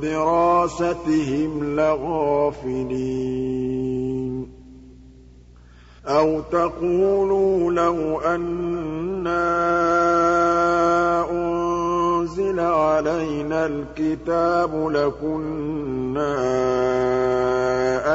[0.00, 2.94] دِرَاسَتِهِمْ لَغَافِلِينَ.
[6.06, 10.23] أَوْ تَقُولُوا لَوْ أَنَّا
[12.54, 16.34] أُنزِلَ عَلَيْنَا الْكِتَابُ لَكُنَّا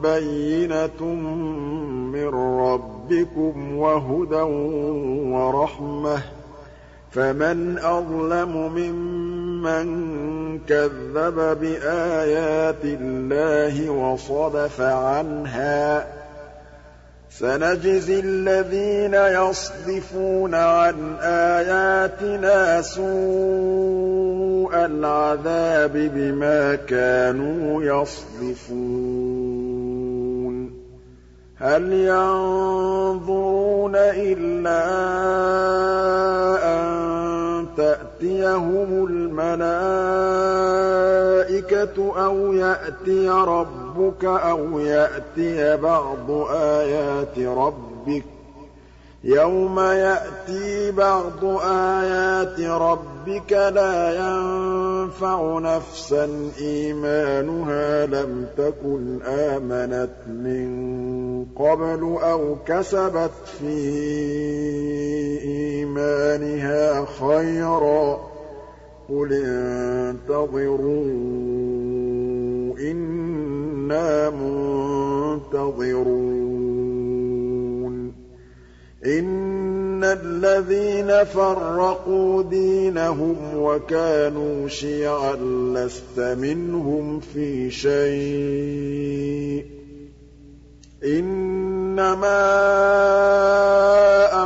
[0.00, 1.04] بَيِّنَةٌ
[2.12, 2.28] مِّن
[2.60, 4.42] رَّبِّكُمْ وَهُدًى
[5.34, 6.20] وَرَحْمَةٌ ۚ
[7.10, 9.86] فَمَنْ أَظْلَمُ مِمَّن
[10.68, 16.23] كَذَّبَ بِآيَاتِ اللَّهِ وَصَدَفَ عَنْهَا ۗ
[17.38, 28.74] سَنَجْزِي الَّذِينَ يَصْدِفُونَ عَنْ آيَاتِنَا سُوءَ الْعَذَابِ بِمَا كَانُوا يَصْدِفُونَ.
[31.58, 34.84] هَلْ يَنظُرُونَ إِلَّا
[36.62, 36.93] أَن
[37.76, 39.64] تَأْتِيَهُمُ الْمَلَائِكَةُ
[42.24, 48.33] أَوْ يَأْتِيَ رَبُّكَ أَوْ يَأْتِيَ بَعْضُ آيَاتِ رَبِّكَ ۗ
[49.24, 60.68] يَوْمَ يَأْتِي بَعْضُ آيَاتِ رَبِّكَ لَا يَنفَعُ نَفْسًا إِيمَانُهَا لَمْ تَكُنْ آمَنَتْ مِن
[61.56, 63.78] قَبْلُ أَوْ كَسَبَتْ فِي
[65.44, 68.18] إِيمَانِهَا خَيْرًا ۗ
[69.08, 71.04] قُلِ انتَظِرُوا
[72.80, 74.30] إِنَّا
[75.50, 75.94] مُنتَظِرُونَ
[79.06, 85.36] إِنَّ الَّذِينَ فَرَّقُوا دِينَهُمْ وَكَانُوا شِيَعًا
[85.76, 89.66] لَّسْتَ مِنْهُمْ فِي شَيْءٍ ۚ
[91.04, 92.40] إِنَّمَا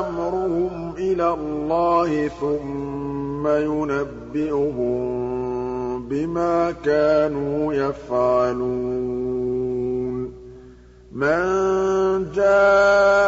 [0.00, 4.98] أَمْرُهُمْ إِلَى اللَّهِ ثُمَّ يُنَبِّئُهُم
[6.08, 9.18] بِمَا كَانُوا يَفْعَلُونَ
[11.12, 13.27] مَن جَاءَ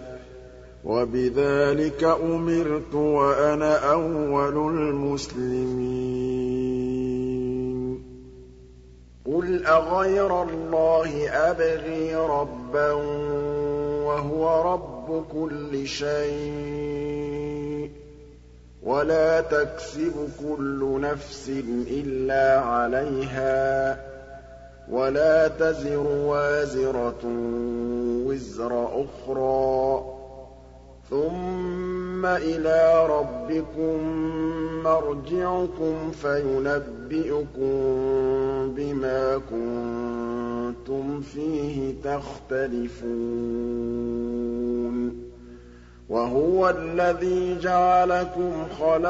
[0.83, 5.81] وَبِذَٰلِكَ أُمِرْتُ وَأَنَا أَوَّلُ الْمُسْلِمِينَ.
[9.25, 12.91] قُلْ أَغَيْرَ اللَّهِ أَبْغِي رَبًّا
[14.05, 17.91] وَهُوَ رَبُّ كُلِّ شَيْءٍ ۖ.
[18.83, 21.49] وَلَا تَكْسِبُ كُلُّ نَفْسٍ
[21.87, 23.97] إِلَّا عَلَيْهَا ۖ.
[24.91, 27.25] وَلَا تَزِرُ وَازِرَةٌ
[28.25, 30.20] وِزْرَ أُخْرَىٰ ۗ.
[31.11, 33.97] ثُمَّ إِلَىٰ رَبِّكُم
[34.83, 37.73] مَّرْجِعُكُمْ فَيُنَبِّئُكُم
[38.75, 43.11] بِمَا كُنتُمْ فِيهِ تَخْتَلِفُونَ
[46.11, 49.09] وَهُوَ الَّذِي جَعَلَكُمْ خَلَائِفَ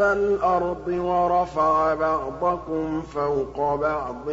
[0.00, 4.26] الْأَرْضِ وَرَفَعَ بَعْضَكُمْ فَوْقَ بَعْضٍ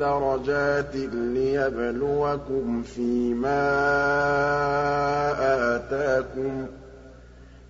[0.00, 3.60] دَرَجَاتٍ لِّيَبْلُوَكُمْ فِي مَا
[5.76, 6.68] آتَاكُمْ ۗ.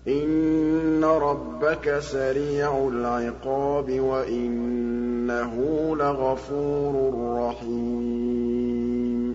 [0.07, 5.53] إِنَّ رَبَّكَ سَرِيعُ الْعِقَابِ وَإِنَّهُ
[5.95, 7.13] لَغَفُورٌ
[7.47, 9.30] رَّحِيمٌ.